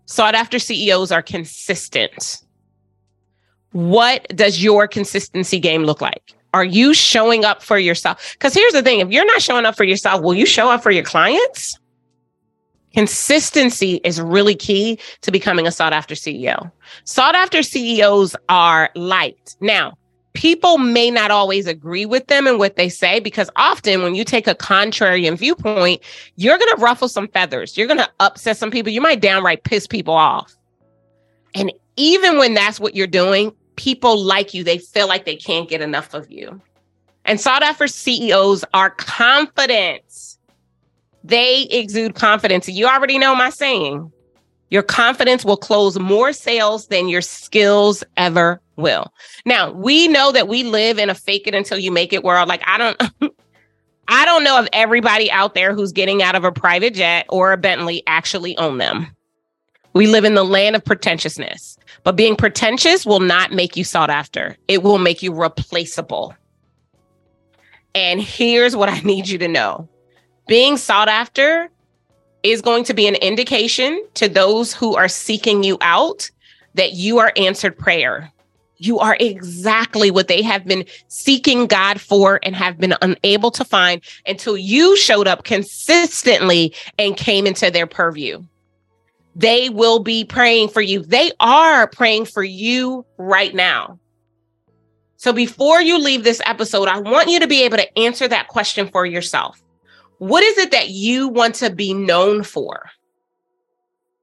sought 0.05 0.35
after 0.35 0.59
CEOs 0.59 1.11
are 1.11 1.21
consistent. 1.21 2.41
What 3.71 4.27
does 4.35 4.63
your 4.63 4.87
consistency 4.87 5.59
game 5.59 5.83
look 5.83 6.01
like? 6.01 6.33
Are 6.53 6.63
you 6.63 6.93
showing 6.93 7.45
up 7.45 7.63
for 7.63 7.79
yourself? 7.79 8.33
Because 8.33 8.53
here's 8.53 8.73
the 8.73 8.83
thing 8.83 8.99
if 8.99 9.09
you're 9.09 9.25
not 9.25 9.41
showing 9.41 9.65
up 9.65 9.75
for 9.75 9.83
yourself, 9.83 10.21
will 10.21 10.35
you 10.35 10.45
show 10.45 10.69
up 10.69 10.83
for 10.83 10.91
your 10.91 11.03
clients? 11.03 11.79
Consistency 12.93 13.99
is 14.03 14.21
really 14.21 14.53
key 14.53 14.99
to 15.21 15.31
becoming 15.31 15.65
a 15.65 15.71
sought 15.71 15.93
after 15.93 16.13
CEO. 16.13 16.71
Sought 17.05 17.33
after 17.33 17.63
CEOs 17.63 18.35
are 18.49 18.91
liked. 18.93 19.57
Now, 19.61 19.97
people 20.33 20.77
may 20.77 21.11
not 21.11 21.31
always 21.31 21.67
agree 21.67 22.05
with 22.05 22.27
them 22.27 22.47
and 22.47 22.59
what 22.59 22.75
they 22.75 22.89
say 22.89 23.19
because 23.19 23.49
often 23.55 24.01
when 24.01 24.15
you 24.15 24.23
take 24.23 24.47
a 24.47 24.55
contrarian 24.55 25.37
viewpoint, 25.37 26.01
you're 26.35 26.57
going 26.57 26.75
to 26.75 26.81
ruffle 26.81 27.07
some 27.07 27.27
feathers. 27.27 27.77
You're 27.77 27.87
going 27.87 27.99
to 27.99 28.09
upset 28.19 28.57
some 28.57 28.71
people. 28.71 28.91
You 28.91 29.01
might 29.01 29.21
downright 29.21 29.63
piss 29.63 29.87
people 29.87 30.13
off. 30.13 30.55
And 31.55 31.71
even 31.97 32.37
when 32.37 32.53
that's 32.53 32.79
what 32.79 32.95
you're 32.95 33.07
doing, 33.07 33.53
people 33.75 34.21
like 34.23 34.53
you. 34.53 34.63
They 34.63 34.77
feel 34.77 35.07
like 35.07 35.25
they 35.25 35.35
can't 35.35 35.69
get 35.69 35.81
enough 35.81 36.13
of 36.13 36.29
you. 36.31 36.61
And 37.25 37.39
sought 37.39 37.63
after 37.63 37.87
CEOs 37.87 38.65
are 38.73 38.89
confident. 38.91 40.03
They 41.23 41.63
exude 41.63 42.15
confidence. 42.15 42.67
You 42.67 42.87
already 42.87 43.17
know 43.17 43.35
my 43.35 43.49
saying. 43.49 44.11
Your 44.73 44.81
confidence 44.81 45.45
will 45.45 45.55
close 45.55 45.99
more 45.99 46.33
sales 46.33 46.87
than 46.87 47.07
your 47.07 47.21
skills 47.21 48.03
ever 48.17 48.59
will. 48.75 49.13
Now, 49.45 49.71
we 49.71 50.07
know 50.07 50.31
that 50.31 50.47
we 50.47 50.63
live 50.63 50.97
in 50.97 51.11
a 51.11 51.13
fake 51.13 51.45
it 51.45 51.53
until 51.53 51.77
you 51.77 51.91
make 51.91 52.11
it 52.11 52.23
world. 52.23 52.49
Like, 52.49 52.63
I 52.65 52.79
don't. 52.79 52.99
I 54.07 54.25
don't 54.25 54.43
know 54.43 54.57
of 54.57 54.67
everybody 54.73 55.29
out 55.31 55.53
there 55.53 55.75
who's 55.75 55.91
getting 55.91 56.23
out 56.23 56.33
of 56.33 56.43
a 56.43 56.51
private 56.51 56.95
jet 56.95 57.27
or 57.29 57.51
a 57.51 57.57
Bentley 57.57 58.01
actually 58.07 58.57
own 58.57 58.79
them. 58.79 59.05
We 59.93 60.07
live 60.07 60.25
in 60.25 60.33
the 60.33 60.43
land 60.43 60.75
of 60.75 60.83
pretentiousness, 60.83 61.77
but 62.03 62.15
being 62.15 62.35
pretentious 62.35 63.05
will 63.05 63.19
not 63.19 63.51
make 63.51 63.77
you 63.77 63.83
sought 63.83 64.09
after. 64.09 64.57
It 64.67 64.81
will 64.81 64.97
make 64.97 65.21
you 65.21 65.31
replaceable. 65.33 66.35
And 67.93 68.19
here's 68.19 68.75
what 68.75 68.89
I 68.89 69.01
need 69.01 69.29
you 69.29 69.37
to 69.37 69.47
know 69.47 69.87
being 70.47 70.77
sought 70.77 71.09
after 71.09 71.69
is 72.43 72.61
going 72.61 72.83
to 72.83 72.93
be 72.93 73.07
an 73.07 73.15
indication 73.15 74.03
to 74.15 74.27
those 74.27 74.73
who 74.73 74.95
are 74.95 75.07
seeking 75.07 75.63
you 75.63 75.77
out 75.81 76.29
that 76.75 76.93
you 76.93 77.19
are 77.19 77.31
answered 77.37 77.77
prayer. 77.77 78.31
You 78.77 78.99
are 78.99 79.15
exactly 79.19 80.11
what 80.11 80.27
they 80.27 80.41
have 80.41 80.65
been 80.65 80.85
seeking 81.07 81.67
God 81.67 82.01
for 82.01 82.39
and 82.43 82.55
have 82.55 82.77
been 82.77 82.95
unable 83.01 83.49
to 83.51 83.63
find 83.63 84.01
until 84.27 84.57
you 84.57 84.97
showed 84.97 85.27
up 85.27 85.45
consistently 85.45 86.73
and 86.99 87.15
came 87.15 87.47
into 87.47 87.71
their 87.71 87.87
purview. 87.87 88.43
They 89.35 89.69
will 89.69 89.99
be 89.99 90.25
praying 90.25 90.69
for 90.69 90.81
you. 90.81 91.01
They 91.01 91.31
are 91.39 91.87
praying 91.87 92.25
for 92.25 92.43
you 92.43 93.05
right 93.17 93.55
now. 93.55 93.99
So 95.15 95.31
before 95.31 95.81
you 95.81 95.97
leave 95.97 96.25
this 96.25 96.41
episode, 96.45 96.89
I 96.89 96.99
want 96.99 97.29
you 97.29 97.39
to 97.39 97.47
be 97.47 97.63
able 97.63 97.77
to 97.77 97.97
answer 97.97 98.27
that 98.27 98.49
question 98.49 98.89
for 98.89 99.05
yourself. 99.05 99.63
What 100.17 100.43
is 100.43 100.57
it 100.57 100.71
that 100.71 100.89
you 100.89 101.27
want 101.27 101.55
to 101.55 101.69
be 101.69 101.93
known 101.93 102.43
for? 102.43 102.89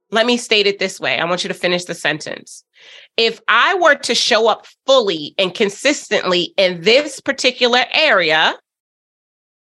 Let 0.09 0.25
me 0.25 0.35
state 0.35 0.67
it 0.67 0.79
this 0.79 0.99
way. 0.99 1.17
I 1.17 1.25
want 1.25 1.43
you 1.43 1.47
to 1.47 1.53
finish 1.53 1.85
the 1.85 1.95
sentence. 1.95 2.65
If 3.15 3.39
I 3.47 3.75
were 3.75 3.95
to 3.95 4.15
show 4.15 4.47
up 4.47 4.65
fully 4.85 5.33
and 5.37 5.53
consistently 5.53 6.53
in 6.57 6.81
this 6.81 7.21
particular 7.21 7.85
area, 7.93 8.55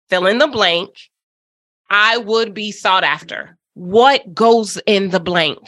fill 0.08 0.26
in 0.26 0.38
the 0.38 0.46
blank, 0.46 0.90
I 1.88 2.18
would 2.18 2.52
be 2.52 2.70
sought 2.70 3.04
after. 3.04 3.56
What 3.74 4.34
goes 4.34 4.78
in 4.86 5.10
the 5.10 5.20
blank? 5.20 5.58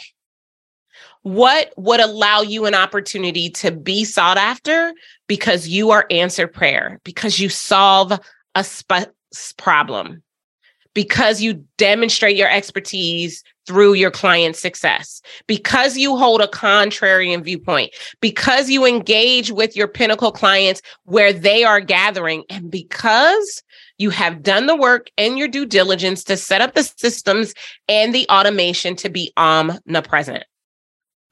What 1.23 1.73
would 1.77 2.01
allow 2.01 2.43
you 2.43 2.67
an 2.67 2.75
opportunity 2.75 3.51
to 3.51 3.71
be 3.71 4.05
sought 4.05 4.39
after 4.39 4.93
because 5.27 5.69
you 5.69 5.91
are 5.91 6.07
answered 6.11 6.53
prayer, 6.53 7.01
because 7.05 7.39
you 7.39 7.49
solve 7.49 8.19
a 8.55 8.65
sp- 8.65 9.13
problem? 9.57 10.23
Because 10.95 11.41
you 11.41 11.55
demonstrate 11.77 12.37
your 12.37 12.51
expertise 12.51 13.45
through 13.67 13.93
your 13.93 14.11
client's 14.11 14.59
success, 14.59 15.21
because 15.47 15.97
you 15.97 16.17
hold 16.17 16.41
a 16.41 16.49
contrarian 16.49 17.45
viewpoint, 17.45 17.93
because 18.21 18.71
you 18.71 18.87
engage 18.87 19.53
with 19.53 19.77
your 19.77 19.87
pinnacle 19.87 20.33
clients 20.33 20.81
where 21.05 21.33
they 21.33 21.65
are 21.65 21.81
gathering, 21.81 22.45
and 22.49 22.71
because 22.71 23.63
you 23.99 24.11
have 24.11 24.43
done 24.43 24.67
the 24.67 24.77
work 24.77 25.11
and 25.19 25.39
your 25.39 25.49
due 25.49 25.67
diligence 25.67 26.25
to 26.25 26.37
set 26.37 26.61
up 26.61 26.75
the 26.75 26.83
systems 26.83 27.53
and 27.89 28.15
the 28.15 28.27
automation 28.31 28.97
to 28.97 29.09
be 29.09 29.33
omnipresent. 29.37 30.45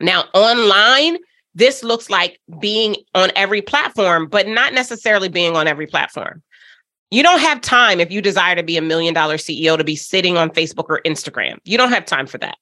Now, 0.01 0.25
online, 0.35 1.17
this 1.55 1.83
looks 1.83 2.11
like 2.11 2.39
being 2.61 2.97
on 3.15 3.31
every 3.35 3.63
platform, 3.63 4.27
but 4.27 4.47
not 4.47 4.75
necessarily 4.75 5.31
being 5.31 5.57
on 5.57 5.67
every 5.67 5.87
platform. 5.87 6.43
You 7.11 7.23
don't 7.23 7.41
have 7.41 7.61
time 7.61 8.01
if 8.01 8.11
you 8.11 8.21
desire 8.21 8.57
to 8.57 8.63
be 8.63 8.77
a 8.77 8.83
million 8.83 9.15
dollar 9.15 9.37
CEO 9.37 9.77
to 9.77 9.85
be 9.85 9.97
sitting 9.97 10.37
on 10.37 10.51
Facebook 10.51 10.87
or 10.89 11.01
Instagram. 11.07 11.59
You 11.65 11.79
don't 11.79 11.91
have 11.93 12.05
time 12.05 12.27
for 12.27 12.39
that. 12.39 12.59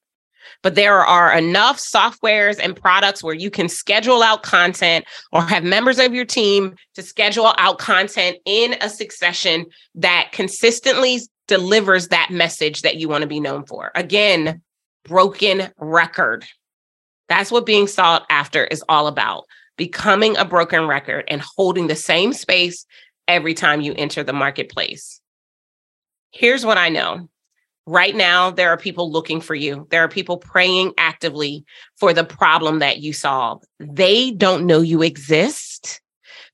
But 0.61 0.75
there 0.75 0.99
are 0.99 1.35
enough 1.35 1.77
softwares 1.77 2.59
and 2.61 2.75
products 2.75 3.23
where 3.23 3.33
you 3.33 3.49
can 3.49 3.67
schedule 3.67 4.21
out 4.23 4.43
content 4.43 5.05
or 5.31 5.41
have 5.41 5.63
members 5.63 5.99
of 5.99 6.13
your 6.13 6.25
team 6.25 6.75
to 6.93 7.01
schedule 7.01 7.53
out 7.57 7.79
content 7.79 8.37
in 8.45 8.75
a 8.81 8.89
succession 8.89 9.65
that 9.95 10.29
consistently 10.31 11.19
delivers 11.47 12.07
that 12.07 12.29
message 12.31 12.81
that 12.81 12.97
you 12.97 13.09
want 13.09 13.21
to 13.21 13.27
be 13.27 13.39
known 13.39 13.65
for. 13.65 13.91
Again, 13.95 14.61
broken 15.03 15.71
record. 15.77 16.45
That's 17.29 17.51
what 17.51 17.65
being 17.65 17.87
sought 17.87 18.25
after 18.29 18.65
is 18.65 18.83
all 18.87 19.07
about 19.07 19.45
becoming 19.77 20.37
a 20.37 20.45
broken 20.45 20.87
record 20.87 21.25
and 21.27 21.41
holding 21.41 21.87
the 21.87 21.95
same 21.95 22.33
space 22.33 22.85
every 23.27 23.53
time 23.53 23.81
you 23.81 23.93
enter 23.97 24.23
the 24.23 24.33
marketplace. 24.33 25.21
Here's 26.31 26.65
what 26.65 26.77
I 26.77 26.89
know. 26.89 27.29
Right 27.87 28.15
now, 28.15 28.49
there 28.49 28.69
are 28.69 28.77
people 28.77 29.11
looking 29.11 29.39
for 29.39 29.53
you. 29.53 29.87
There 29.91 30.03
are 30.03 30.09
people 30.09 30.37
praying 30.37 30.93
actively 30.97 31.63
for 31.97 32.13
the 32.13 32.23
problem 32.23 32.79
that 32.79 32.97
you 32.97 33.13
solve. 33.13 33.63
They 33.79 34.31
don't 34.31 34.65
know 34.65 34.81
you 34.81 35.03
exist 35.03 36.01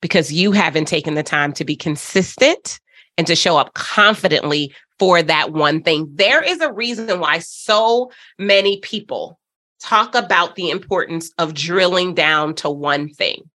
because 0.01 0.33
you 0.33 0.51
haven't 0.51 0.87
taken 0.87 1.15
the 1.15 1.23
time 1.23 1.53
to 1.53 1.63
be 1.63 1.75
consistent 1.75 2.79
and 3.17 3.25
to 3.27 3.35
show 3.35 3.57
up 3.57 3.73
confidently 3.75 4.73
for 4.99 5.21
that 5.23 5.53
one 5.53 5.81
thing. 5.81 6.07
There 6.13 6.43
is 6.43 6.59
a 6.59 6.73
reason 6.73 7.19
why 7.19 7.39
so 7.39 8.11
many 8.37 8.79
people 8.79 9.39
talk 9.79 10.15
about 10.15 10.55
the 10.55 10.69
importance 10.69 11.31
of 11.37 11.53
drilling 11.53 12.13
down 12.13 12.55
to 12.55 12.69
one 12.69 13.09
thing. 13.09 13.49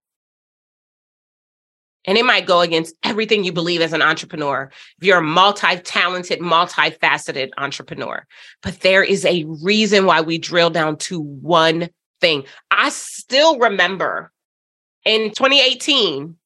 And 2.07 2.17
it 2.17 2.25
might 2.25 2.47
go 2.47 2.61
against 2.61 2.95
everything 3.03 3.43
you 3.45 3.53
believe 3.53 3.81
as 3.81 3.93
an 3.93 4.03
entrepreneur. 4.03 4.71
If 4.99 5.07
you're 5.07 5.19
a 5.19 5.23
multi 5.23 5.77
talented, 5.79 6.39
multifaceted 6.41 7.51
entrepreneur, 7.59 8.27
but 8.63 8.81
there 8.81 9.03
is 9.03 9.25
a 9.25 9.45
reason 9.63 10.07
why 10.07 10.21
we 10.21 10.39
drill 10.39 10.71
down 10.71 10.97
to 10.99 11.21
one 11.21 11.89
thing. 12.21 12.45
I 12.71 12.91
still 12.91 13.59
remember 13.59 14.31
in 15.05 15.31
2018 15.31 16.37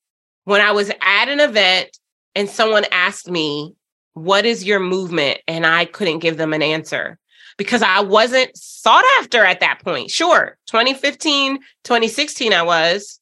when 0.45 0.61
I 0.61 0.73
was 0.73 0.91
at 1.01 1.29
an 1.29 1.41
event 1.41 1.97
and 2.35 2.49
someone 2.49 2.85
asked 2.91 3.31
me, 3.31 3.75
What 4.15 4.47
is 4.47 4.65
your 4.65 4.81
movement? 4.81 5.41
And 5.47 5.67
I 5.67 5.85
couldn't 5.85 6.21
give 6.21 6.37
them 6.37 6.53
an 6.53 6.63
answer. 6.63 7.19
because 7.59 7.83
I 7.83 8.01
wasn't 8.01 8.57
sought 8.57 9.05
after 9.19 9.45
at 9.45 9.61
that 9.61 9.81
point. 9.85 10.11
Sure, 10.11 10.57
2015, 10.69 11.59
2016, 11.85 12.55
I 12.55 12.63
was. 12.63 13.20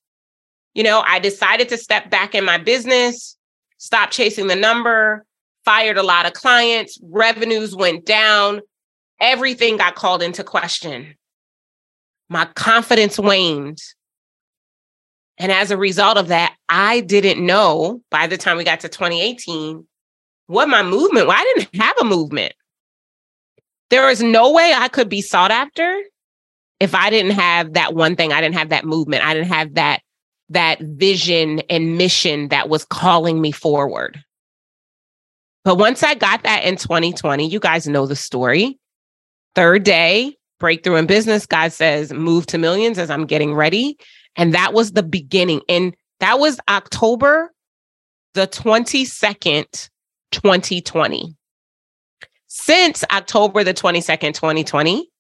You 0.79 0.85
know, 0.85 1.03
I 1.05 1.19
decided 1.19 1.69
to 1.71 1.77
step 1.77 2.09
back 2.09 2.37
in 2.37 2.45
my 2.45 2.57
business, 2.57 3.37
stop 3.79 4.13
chasing 4.13 4.47
the 4.47 4.55
number, 4.55 5.27
fired 5.65 5.99
a 5.99 6.05
lot 6.05 6.25
of 6.25 6.35
clients, 6.35 7.01
revenues 7.03 7.75
went 7.75 8.07
down, 8.07 8.61
everything 9.21 9.77
got 9.77 9.97
called 9.97 10.23
into 10.23 10.45
question. 10.45 11.17
My 12.29 12.45
confidence 12.55 13.19
waned. 13.19 13.81
And 15.37 15.51
as 15.51 15.73
a 15.73 15.77
result 15.77 16.17
of 16.17 16.29
that, 16.29 16.55
I 16.69 17.01
didn't 17.01 17.45
know 17.45 18.01
by 18.09 18.29
the 18.29 18.37
time 18.37 18.57
we 18.57 18.63
got 18.63 18.79
to 18.79 18.89
2018 18.89 19.85
what 20.47 20.69
my 20.69 20.85
movement, 20.85 21.27
well, 21.27 21.37
I 21.37 21.55
didn't 21.57 21.75
have 21.75 21.97
a 22.01 22.05
movement. 22.05 22.53
There 23.91 24.07
was 24.07 24.23
no 24.23 24.53
way 24.53 24.73
I 24.77 24.87
could 24.87 25.09
be 25.09 25.23
sought 25.23 25.51
after 25.51 26.01
if 26.79 26.95
I 26.95 27.11
didn't 27.11 27.33
have 27.33 27.73
that 27.73 27.97
one 27.97 28.15
thing. 28.15 28.33
I 28.33 28.41
didn't 28.41 28.55
have 28.55 28.69
that 28.69 28.85
movement. 28.85 29.25
I 29.25 29.35
didn't 29.35 29.49
have 29.49 29.75
that 29.75 30.03
that 30.51 30.81
vision 30.81 31.61
and 31.71 31.97
mission 31.99 32.49
that 32.49 32.69
was 32.69 32.85
calling 32.85 33.41
me 33.41 33.53
forward. 33.53 34.23
But 35.65 35.77
once 35.77 36.03
I 36.03 36.15
got 36.15 36.43
that 36.45 36.65
in 36.65 36.77
2020, 36.77 37.47
you 37.47 37.61
guys 37.61 37.87
know 37.87 38.07
the 38.07 38.17
story. 38.17 38.79
Third 39.55 39.83
day, 39.83 40.37
breakthrough 40.59 40.97
in 40.97 41.07
business, 41.07 41.47
God 41.47 41.73
says, 41.73 42.13
move 42.13 42.47
to 42.47 42.59
millions 42.59 42.99
as 42.99 43.11
I'm 43.11 43.27
getting 43.27 43.55
ready. 43.55 43.99
And 44.37 44.55
that 44.55 44.73
was 44.73 44.93
the 44.93 45.03
beginning. 45.03 45.61
And 45.69 45.95
that 46.21 46.39
was 46.39 46.59
October 46.69 47.53
the 48.35 48.47
22nd, 48.47 49.91
2020. 50.33 51.37
Since 52.47 53.05
October 53.11 53.65
the 53.65 53.75
22nd, 53.75 54.35
2020, 54.35 55.11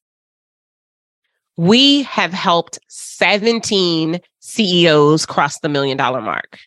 we 1.59 2.05
have 2.05 2.33
helped 2.33 2.79
17 2.87 4.21
CEOs 4.38 5.27
cross 5.27 5.59
the 5.59 5.68
million 5.68 5.99
dollar 5.99 6.23
mark. 6.23 6.59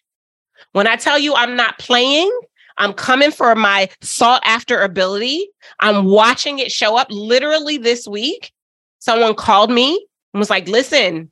When 0.73 0.86
I 0.86 0.97
tell 0.97 1.17
you 1.17 1.34
I'm 1.34 1.56
not 1.56 1.80
playing, 1.80 2.30
I'm 2.77 2.93
coming 2.93 3.32
for 3.32 3.56
my 3.56 3.89
sought 4.01 4.41
after 4.45 4.82
ability. 4.82 5.47
I'm 5.80 6.06
watching 6.06 6.60
it 6.60 6.71
show 6.71 6.97
up 6.97 7.08
literally 7.10 7.77
this 7.77 8.06
week. 8.06 8.51
Someone 8.99 9.34
called 9.34 9.71
me 9.71 10.06
and 10.34 10.39
was 10.39 10.49
like, 10.49 10.67
listen, 10.67 11.32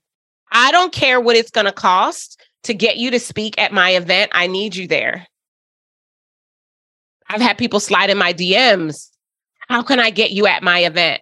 I 0.52 0.72
don't 0.72 0.94
care 0.94 1.20
what 1.20 1.36
it's 1.36 1.52
going 1.52 1.66
to 1.66 1.74
cost 1.74 2.42
to 2.64 2.74
get 2.74 2.98
you 2.98 3.12
to 3.12 3.20
speak 3.20 3.60
at 3.60 3.74
my 3.74 3.92
event. 3.92 4.32
I 4.34 4.48
need 4.48 4.76
you 4.76 4.88
there. 4.88 5.28
I've 7.28 7.42
had 7.42 7.58
people 7.58 7.82
slide 7.82 8.10
in 8.10 8.18
my 8.18 8.34
DMs. 8.34 9.10
How 9.68 9.84
can 9.84 10.00
I 10.00 10.12
get 10.12 10.32
you 10.32 10.48
at 10.48 10.64
my 10.64 10.80
event? 10.80 11.22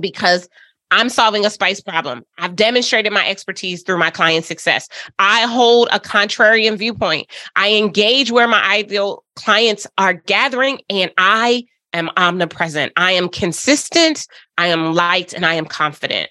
Because 0.00 0.48
I'm 0.90 1.08
solving 1.08 1.44
a 1.44 1.50
spice 1.50 1.80
problem. 1.80 2.24
I've 2.38 2.54
demonstrated 2.54 3.12
my 3.12 3.26
expertise 3.28 3.82
through 3.82 3.98
my 3.98 4.10
client 4.10 4.44
success. 4.44 4.88
I 5.18 5.42
hold 5.42 5.88
a 5.92 5.98
contrarian 5.98 6.78
viewpoint. 6.78 7.28
I 7.56 7.72
engage 7.72 8.30
where 8.30 8.46
my 8.46 8.62
ideal 8.64 9.24
clients 9.34 9.86
are 9.98 10.14
gathering 10.14 10.80
and 10.88 11.10
I 11.18 11.64
am 11.92 12.10
omnipresent. 12.16 12.92
I 12.96 13.12
am 13.12 13.28
consistent. 13.28 14.26
I 14.58 14.68
am 14.68 14.94
light 14.94 15.32
and 15.32 15.44
I 15.44 15.54
am 15.54 15.66
confident. 15.66 16.30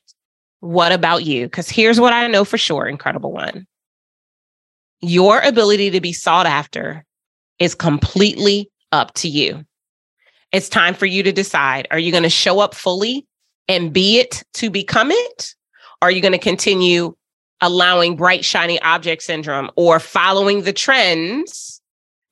What 0.61 0.91
about 0.91 1.25
you? 1.25 1.47
Because 1.47 1.69
here's 1.69 1.99
what 1.99 2.13
I 2.13 2.27
know 2.27 2.45
for 2.45 2.57
sure, 2.57 2.87
incredible 2.87 3.33
one. 3.33 3.67
Your 5.01 5.41
ability 5.41 5.91
to 5.91 6.01
be 6.01 6.13
sought 6.13 6.45
after 6.45 7.03
is 7.59 7.75
completely 7.75 8.71
up 8.91 9.13
to 9.15 9.27
you. 9.27 9.65
It's 10.51 10.69
time 10.69 10.93
for 10.93 11.05
you 11.05 11.21
to 11.23 11.33
decide 11.33 11.87
are 11.91 11.99
you 11.99 12.11
going 12.11 12.23
to 12.23 12.29
show 12.29 12.59
up 12.59 12.73
fully 12.73 13.27
and 13.67 13.93
be 13.93 14.19
it 14.19 14.43
to 14.55 14.69
become 14.69 15.11
it? 15.11 15.55
Or 16.01 16.07
are 16.07 16.11
you 16.11 16.21
going 16.21 16.33
to 16.33 16.37
continue 16.37 17.15
allowing 17.61 18.15
bright, 18.15 18.45
shiny 18.45 18.79
object 18.81 19.23
syndrome 19.23 19.71
or 19.75 19.99
following 19.99 20.63
the 20.63 20.73
trends, 20.73 21.81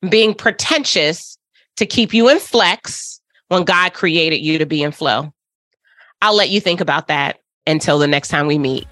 being 0.08 0.34
pretentious 0.34 1.38
to 1.76 1.86
keep 1.86 2.14
you 2.14 2.28
in 2.28 2.38
flex 2.38 3.20
when 3.48 3.64
God 3.64 3.94
created 3.94 4.38
you 4.38 4.58
to 4.58 4.66
be 4.66 4.82
in 4.82 4.92
flow? 4.92 5.32
I'll 6.22 6.36
let 6.36 6.50
you 6.50 6.60
think 6.60 6.80
about 6.80 7.08
that 7.08 7.40
until 7.66 7.98
the 7.98 8.06
next 8.06 8.28
time 8.28 8.46
we 8.46 8.58
meet. 8.58 8.86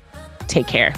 Take 0.49 0.67
care. 0.67 0.95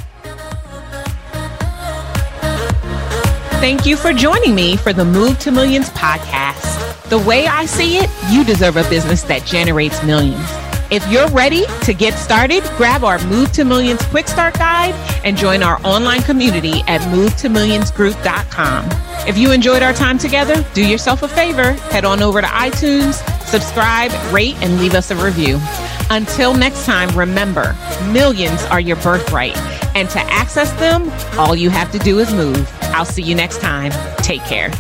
Thank 3.61 3.87
you 3.87 3.97
for 3.97 4.13
joining 4.13 4.55
me 4.55 4.77
for 4.77 4.93
the 4.93 5.05
Move 5.05 5.39
to 5.41 5.51
Millions 5.51 5.89
podcast. 5.91 7.09
The 7.09 7.19
way 7.19 7.47
I 7.47 7.67
see 7.67 7.97
it, 7.97 8.11
you 8.31 8.45
deserve 8.45 8.77
a 8.77 8.89
business 8.91 9.23
that 9.23 9.47
generates 9.47 10.03
millions. 10.03 10.64
If 10.95 11.11
you're 11.11 11.29
ready 11.31 11.65
to 11.83 11.93
get 11.93 12.15
started, 12.15 12.63
grab 12.77 13.03
our 13.03 13.19
Move 13.27 13.51
to 13.55 13.65
Millions 13.65 14.01
Quick 14.07 14.29
Start 14.29 14.55
Guide 14.55 14.95
and 15.25 15.37
join 15.37 15.61
our 15.65 15.85
online 15.85 16.23
community 16.23 16.83
at 16.87 17.01
movetomillionsgroup.com. 17.11 18.89
If 19.27 19.37
you 19.37 19.51
enjoyed 19.51 19.83
our 19.83 19.93
time 19.93 20.19
together, 20.19 20.65
do 20.73 20.87
yourself 20.87 21.25
a 21.25 21.29
favor, 21.29 21.73
head 21.91 22.05
on 22.05 22.23
over 22.23 22.41
to 22.41 22.47
iTunes, 22.47 23.15
subscribe, 23.45 24.13
rate, 24.33 24.55
and 24.63 24.79
leave 24.79 24.95
us 24.95 25.11
a 25.11 25.17
review. 25.17 25.59
Until 26.11 26.55
next 26.55 26.87
time, 26.87 27.09
remember, 27.19 27.77
millions 28.13 28.63
are 28.67 28.79
your 28.79 28.97
birthright. 28.99 29.57
And 29.97 30.09
to 30.11 30.21
access 30.21 30.71
them, 30.75 31.11
all 31.37 31.57
you 31.57 31.71
have 31.71 31.91
to 31.91 31.99
do 31.99 32.21
is 32.21 32.33
move. 32.33 32.73
I'll 32.95 33.05
see 33.05 33.23
you 33.23 33.35
next 33.35 33.61
time. 33.61 33.91
Take 34.19 34.43
care. 34.43 34.71